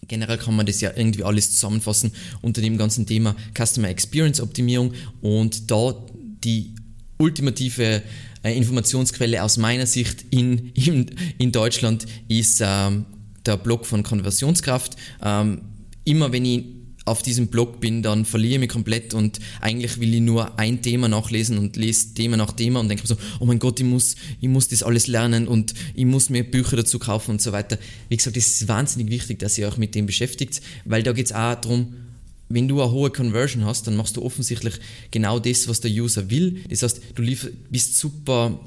Generell 0.07 0.37
kann 0.37 0.55
man 0.55 0.67
das 0.67 0.83
ja 0.83 0.93
irgendwie 0.95 1.25
alles 1.25 1.53
zusammenfassen 1.53 2.13
unter 2.43 2.61
dem 2.61 2.77
ganzen 2.77 3.07
Thema 3.07 3.35
Customer 3.57 3.89
Experience 3.89 4.39
Optimierung 4.39 4.93
und 5.23 5.71
da 5.71 5.95
die 6.45 6.75
ultimative 7.17 8.03
äh, 8.43 8.55
Informationsquelle 8.55 9.43
aus 9.43 9.57
meiner 9.57 9.87
Sicht 9.87 10.27
in, 10.29 10.73
in, 10.75 11.07
in 11.39 11.53
Deutschland 11.53 12.05
ist 12.29 12.61
ähm, 12.63 13.07
der 13.47 13.57
Blog 13.57 13.87
von 13.87 14.03
Konversionskraft. 14.03 14.95
Ähm, 15.23 15.63
immer 16.05 16.33
wenn 16.33 16.45
ich 16.45 16.65
auf 17.05 17.23
diesem 17.23 17.49
Blog 17.49 17.81
bin, 17.81 18.03
dann 18.03 18.25
verliere 18.25 18.55
ich 18.55 18.61
mich 18.61 18.69
komplett 18.71 19.13
und 19.13 19.39
eigentlich 19.61 20.01
will 20.01 20.15
ich 20.15 20.21
nur 20.21 20.59
ein 20.59 20.81
Thema 20.81 21.09
nachlesen 21.09 21.59
und 21.59 21.77
lese 21.77 22.15
Thema 22.15 22.37
nach 22.37 22.53
Thema 22.53 22.81
und 22.81 22.89
denke 22.89 23.07
so, 23.07 23.17
oh 23.41 23.45
mein 23.45 23.59
Gott, 23.59 23.79
ich 23.79 23.87
muss, 23.87 24.17
ich 24.41 24.49
muss 24.49 24.69
das 24.69 24.83
alles 24.83 25.07
lernen 25.07 25.47
und 25.47 25.75
ich 25.95 26.07
muss 26.07 26.31
mir 26.31 26.45
Bücher 26.45 26.77
dazu 26.77 26.99
kaufen 26.99 27.33
und 27.33 27.43
so 27.43 27.53
weiter. 27.53 27.79
Wie 28.09 28.17
gesagt, 28.17 28.37
es 28.37 28.61
ist 28.61 28.69
wahnsinnig 28.69 29.11
wichtig, 29.11 29.39
dass 29.39 29.59
ihr 29.59 29.69
euch 29.69 29.77
mit 29.77 29.95
dem 29.95 30.07
beschäftigt, 30.07 30.63
weil 30.87 31.03
da 31.03 31.13
geht 31.13 31.27
es 31.27 31.33
auch 31.33 31.55
darum, 31.57 31.95
wenn 32.49 32.69
du 32.69 32.81
eine 32.81 32.91
hohe 32.91 33.11
Conversion 33.11 33.65
hast, 33.65 33.87
dann 33.87 33.97
machst 33.97 34.17
du 34.17 34.23
offensichtlich 34.23 34.75
genau 35.11 35.39
das, 35.39 35.69
was 35.69 35.81
der 35.81 35.91
User 35.91 36.31
will. 36.31 36.63
Das 36.69 36.83
heißt, 36.83 37.01
du 37.15 37.23
bist 37.71 37.99
super, 37.99 38.61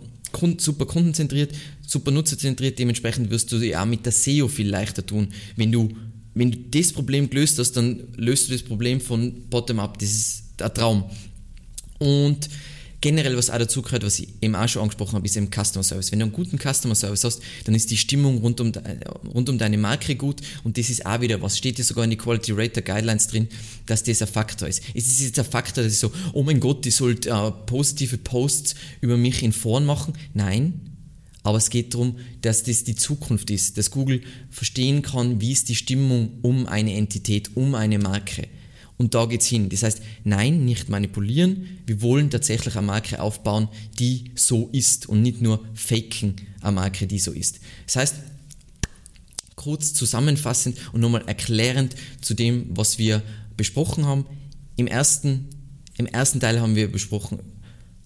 super 0.58 0.86
kundenzentriert, 0.86 1.56
super 1.86 2.12
nutzerzentriert, 2.12 2.78
dementsprechend 2.78 3.30
wirst 3.30 3.52
du 3.52 3.60
dich 3.60 3.78
auch 3.78 3.86
mit 3.86 4.06
der 4.06 4.12
SEO 4.12 4.48
viel 4.48 4.70
leichter 4.70 5.06
tun, 5.06 5.30
wenn 5.56 5.72
du 5.72 5.90
wenn 6.38 6.52
du 6.52 6.58
das 6.58 6.94
Problem 6.94 7.30
gelöst 7.30 7.60
hast, 7.60 7.74
dann 7.74 8.08
löst 8.16 8.48
du 8.48 8.54
das 8.54 8.64
Problem 8.64 9.02
von 9.02 9.48
bottom-up. 9.50 9.98
Das 10.00 10.10
ist 10.10 10.44
ein 10.62 10.74
Traum. 10.74 11.06
Und 12.00 12.50
generell, 13.02 13.38
was 13.38 13.50
auch 13.50 13.58
dazu 13.58 13.82
gehört, 13.82 14.04
was 14.04 14.20
ich 14.20 14.28
eben 14.42 14.56
auch 14.56 14.68
schon 14.68 14.82
angesprochen 14.82 15.14
habe, 15.14 15.26
ist 15.26 15.38
eben 15.38 15.50
Customer 15.50 15.84
Service. 15.84 16.12
Wenn 16.12 16.20
du 16.20 16.26
einen 16.26 16.34
guten 16.34 16.58
Customer 16.58 16.96
Service 16.96 17.24
hast, 17.24 17.42
dann 17.66 17.76
ist 17.76 17.90
die 17.90 17.98
Stimmung 17.98 18.40
rund 18.40 18.60
um, 18.60 18.72
rund 19.34 19.50
um 19.50 19.58
deine 19.58 19.78
Marke 19.78 20.16
gut 20.16 20.42
und 20.64 20.78
das 20.78 20.90
ist 20.90 21.06
auch 21.06 21.22
wieder 21.22 21.42
was. 21.42 21.58
Steht 21.58 21.78
ja 21.78 21.84
sogar 21.84 22.04
in 22.04 22.10
die 22.10 22.18
Quality 22.18 22.54
Rater 22.54 22.82
Guidelines 22.82 23.28
drin, 23.28 23.48
dass 23.86 24.04
das 24.04 24.22
ein 24.22 24.28
Faktor 24.28 24.68
ist. 24.68 24.84
Es 24.94 25.08
ist 25.08 25.22
jetzt 25.22 25.40
ein 25.40 25.46
Faktor, 25.46 25.84
dass 25.84 25.94
ich 25.94 26.00
so, 26.00 26.12
oh 26.34 26.44
mein 26.44 26.60
Gott, 26.60 26.86
die 26.86 26.92
sollte 26.92 27.32
uh, 27.32 27.52
positive 27.52 28.18
Posts 28.18 28.76
über 29.02 29.18
mich 29.18 29.44
in 29.44 29.52
Foren 29.52 29.86
machen. 29.86 30.14
Nein, 30.34 30.87
aber 31.48 31.60
es 31.60 31.70
geht 31.70 31.94
darum, 31.94 32.18
dass 32.42 32.64
das 32.64 32.84
die 32.84 32.98
Zukunft 32.98 33.50
ist, 33.52 33.78
dass 33.78 33.90
Google 33.90 34.22
verstehen 34.50 35.02
kann, 35.02 35.40
wie 35.40 35.54
ist 35.54 35.70
die 35.70 35.76
Stimmung 35.76 36.40
um 36.42 36.66
eine 36.68 36.94
Entität, 36.96 37.56
um 37.56 37.74
eine 37.74 38.00
Marke. 38.00 38.50
Und 38.98 39.16
da 39.16 39.28
geht's 39.28 39.46
hin. 39.46 39.70
Das 39.70 39.82
heißt, 39.82 40.02
nein, 40.26 40.66
nicht 40.66 40.90
manipulieren. 40.90 41.80
Wir 41.86 42.02
wollen 42.02 42.30
tatsächlich 42.30 42.76
eine 42.76 42.88
Marke 42.88 43.22
aufbauen, 43.22 43.70
die 43.98 44.32
so 44.36 44.68
ist 44.74 45.08
und 45.08 45.22
nicht 45.22 45.42
nur 45.42 45.64
faken 45.74 46.36
eine 46.60 46.74
Marke, 46.74 47.08
die 47.08 47.18
so 47.18 47.32
ist. 47.32 47.62
Das 47.86 47.96
heißt, 47.96 48.16
kurz 49.56 49.94
zusammenfassend 49.94 50.78
und 50.92 51.00
nochmal 51.00 51.24
erklärend 51.28 51.96
zu 52.20 52.34
dem, 52.34 52.76
was 52.76 52.98
wir 52.98 53.24
besprochen 53.56 54.06
haben. 54.06 54.26
Im 54.76 54.88
ersten, 54.88 55.48
im 55.98 56.08
ersten 56.08 56.42
Teil 56.42 56.60
haben 56.60 56.76
wir 56.76 56.92
besprochen 56.92 57.40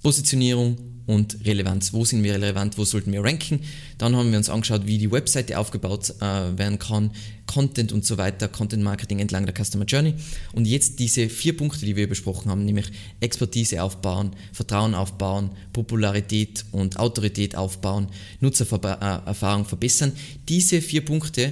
Positionierung, 0.04 0.77
und 1.12 1.45
Relevanz. 1.45 1.91
Wo 1.91 2.06
sind 2.06 2.24
wir 2.24 2.36
relevant, 2.36 2.78
wo 2.78 2.86
sollten 2.86 3.12
wir 3.12 3.21
ranken? 3.21 3.60
Dann 3.97 4.15
haben 4.15 4.32
wir 4.32 4.38
uns 4.38 4.50
angeschaut, 4.50 4.88
wie 4.88 4.97
die 4.97 5.12
Webseite 5.12 5.60
aufgebaut 5.60 6.13
äh, 6.21 6.58
werden 6.58 6.80
kann, 6.80 7.12
Content 7.47 7.91
und 7.91 8.06
so 8.06 8.17
weiter, 8.17 8.47
Content 8.47 8.82
Marketing 8.82 9.19
entlang 9.19 9.45
der 9.45 9.54
Customer 9.54 9.84
Journey. 9.84 10.13
Und 10.54 10.65
jetzt 10.67 11.00
diese 11.00 11.28
vier 11.28 11.58
Punkte, 11.58 11.86
die 11.86 11.97
wir 11.97 12.08
besprochen 12.08 12.50
haben, 12.50 12.63
nämlich 12.63 12.86
Expertise 13.19 13.84
aufbauen, 13.84 14.32
Vertrauen 14.54 14.95
aufbauen, 14.95 15.50
Popularität 15.74 16.63
und 16.71 16.97
Autorität 16.97 17.58
aufbauen, 17.58 18.08
Nutzererfahrung 18.39 19.65
verbessern. 19.65 20.13
Diese 20.47 20.82
vier 20.82 21.04
Punkte 21.04 21.52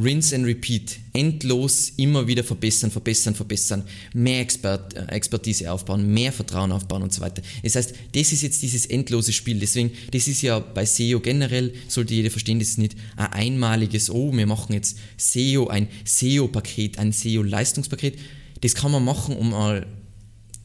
Rinse 0.00 0.36
and 0.36 0.46
Repeat, 0.46 0.98
endlos 1.12 1.92
immer 1.96 2.26
wieder 2.26 2.44
verbessern, 2.44 2.90
verbessern, 2.90 3.34
verbessern, 3.34 3.82
mehr 4.14 4.40
Expert, 4.40 4.94
äh, 4.94 5.06
Expertise 5.06 5.70
aufbauen, 5.70 6.12
mehr 6.12 6.32
Vertrauen 6.32 6.70
aufbauen 6.70 7.02
und 7.02 7.12
so 7.12 7.20
weiter. 7.20 7.42
Das 7.62 7.74
heißt, 7.74 7.94
das 8.12 8.32
ist 8.32 8.42
jetzt 8.42 8.62
dieses 8.62 8.86
endlose 8.86 9.32
Spiel. 9.32 9.58
Deswegen, 9.58 9.90
das 10.12 10.28
ist 10.28 10.42
ja 10.42 10.60
bei 10.60 10.84
SEO 10.84 11.20
generell, 11.20 11.72
sollte 11.88 12.14
jeder 12.14 12.30
verstehen, 12.30 12.58
das 12.58 12.68
ist 12.68 12.78
nicht 12.78 12.96
ein 13.16 13.32
einmaliges, 13.32 14.10
oh, 14.10 14.32
wir 14.32 14.46
machen 14.46 14.72
jetzt 14.72 14.98
SEO, 15.16 15.68
ein 15.68 15.88
SEO-Paket, 16.04 16.98
ein 16.98 17.12
SEO-Leistungspaket. 17.12 18.18
Das 18.60 18.74
kann 18.74 18.92
man 18.92 19.04
machen, 19.04 19.36
um 19.36 19.50
mal 19.50 19.86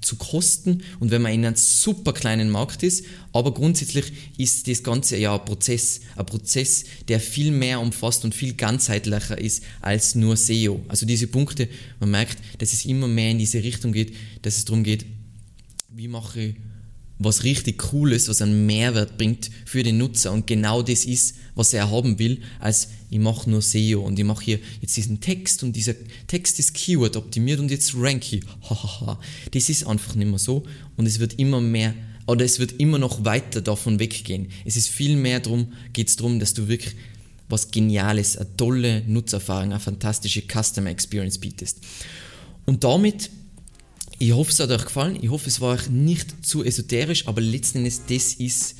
zu 0.03 0.15
kosten 0.15 0.83
und 0.99 1.11
wenn 1.11 1.21
man 1.21 1.33
in 1.33 1.45
einem 1.45 1.55
super 1.55 2.13
kleinen 2.13 2.49
Markt 2.49 2.83
ist, 2.83 3.05
aber 3.31 3.53
grundsätzlich 3.53 4.05
ist 4.37 4.67
das 4.67 4.83
Ganze 4.83 5.17
ja 5.17 5.33
ein 5.35 5.45
Prozess, 5.45 6.01
ein 6.15 6.25
Prozess, 6.25 6.85
der 7.07 7.19
viel 7.19 7.51
mehr 7.51 7.79
umfasst 7.79 8.25
und 8.25 8.35
viel 8.35 8.53
ganzheitlicher 8.53 9.37
ist 9.37 9.63
als 9.81 10.15
nur 10.15 10.37
SEO. 10.37 10.81
Also 10.87 11.05
diese 11.05 11.27
Punkte, 11.27 11.67
man 11.99 12.11
merkt, 12.11 12.37
dass 12.59 12.73
es 12.73 12.85
immer 12.85 13.07
mehr 13.07 13.31
in 13.31 13.39
diese 13.39 13.63
Richtung 13.63 13.91
geht, 13.91 14.15
dass 14.41 14.57
es 14.57 14.65
darum 14.65 14.83
geht, 14.83 15.05
wie 15.89 16.07
mache 16.07 16.41
ich 16.41 16.55
was 17.19 17.43
richtig 17.43 17.77
Cooles, 17.77 18.27
was 18.27 18.41
einen 18.41 18.65
Mehrwert 18.65 19.17
bringt 19.17 19.49
für 19.65 19.83
den 19.83 19.97
Nutzer 19.97 20.31
und 20.31 20.47
genau 20.47 20.81
das 20.81 21.05
ist, 21.05 21.35
was 21.55 21.73
er 21.73 21.89
haben 21.89 22.19
will, 22.19 22.41
als 22.59 22.89
ich 23.13 23.19
mache 23.19 23.47
nur 23.47 23.61
SEO 23.61 24.01
und 24.01 24.17
ich 24.17 24.25
mache 24.25 24.43
hier 24.43 24.59
jetzt 24.81 24.97
diesen 24.97 25.19
Text 25.19 25.61
und 25.61 25.75
dieser 25.75 25.93
Text 26.25 26.57
ist 26.57 26.73
Keyword 26.73 27.15
optimiert 27.15 27.59
und 27.59 27.69
jetzt 27.69 27.93
rank 27.95 28.33
ich. 28.33 28.43
Hahaha. 28.69 29.19
das 29.51 29.69
ist 29.69 29.85
einfach 29.85 30.15
nicht 30.15 30.27
mehr 30.27 30.39
so 30.39 30.63
und 30.97 31.05
es 31.05 31.19
wird 31.19 31.37
immer 31.37 31.61
mehr 31.61 31.93
oder 32.25 32.43
es 32.43 32.57
wird 32.57 32.79
immer 32.79 32.97
noch 32.97 33.23
weiter 33.23 33.61
davon 33.61 33.99
weggehen. 33.99 34.47
Es 34.65 34.77
ist 34.77 34.89
viel 34.89 35.15
mehr 35.15 35.41
darum, 35.41 35.73
geht 35.93 36.09
es 36.09 36.15
darum, 36.15 36.39
dass 36.39 36.55
du 36.55 36.67
wirklich 36.67 36.95
was 37.49 37.69
Geniales, 37.69 38.35
eine 38.37 38.55
tolle 38.57 39.03
Nutzererfahrung, 39.05 39.71
eine 39.71 39.79
fantastische 39.79 40.41
Customer 40.41 40.89
Experience 40.89 41.37
bietest. 41.37 41.81
Und 42.65 42.83
damit 42.83 43.29
ich 44.17 44.31
hoffe, 44.31 44.51
es 44.51 44.59
hat 44.59 44.71
euch 44.71 44.85
gefallen. 44.85 45.19
Ich 45.21 45.29
hoffe, 45.29 45.49
es 45.49 45.59
war 45.59 45.73
euch 45.75 45.89
nicht 45.89 46.45
zu 46.45 46.63
esoterisch, 46.63 47.27
aber 47.27 47.41
letzten 47.41 47.79
Endes, 47.79 48.03
das 48.07 48.35
ist 48.35 48.75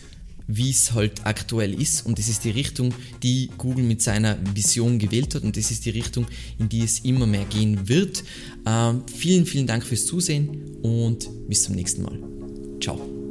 wie 0.47 0.69
es 0.69 0.93
halt 0.93 1.25
aktuell 1.25 1.79
ist 1.79 2.05
und 2.05 2.19
das 2.19 2.27
ist 2.27 2.43
die 2.43 2.51
Richtung, 2.51 2.93
die 3.21 3.49
Google 3.57 3.83
mit 3.85 4.01
seiner 4.01 4.37
Vision 4.53 4.99
gewählt 4.99 5.35
hat 5.35 5.43
und 5.43 5.57
das 5.57 5.71
ist 5.71 5.85
die 5.85 5.91
Richtung, 5.91 6.25
in 6.59 6.69
die 6.69 6.81
es 6.81 6.99
immer 6.99 7.25
mehr 7.25 7.45
gehen 7.45 7.87
wird. 7.87 8.23
Ähm, 8.65 9.03
vielen, 9.13 9.45
vielen 9.45 9.67
Dank 9.67 9.85
fürs 9.85 10.05
Zusehen 10.05 10.77
und 10.81 11.29
bis 11.47 11.63
zum 11.63 11.75
nächsten 11.75 12.03
Mal. 12.03 12.19
Ciao. 12.81 13.22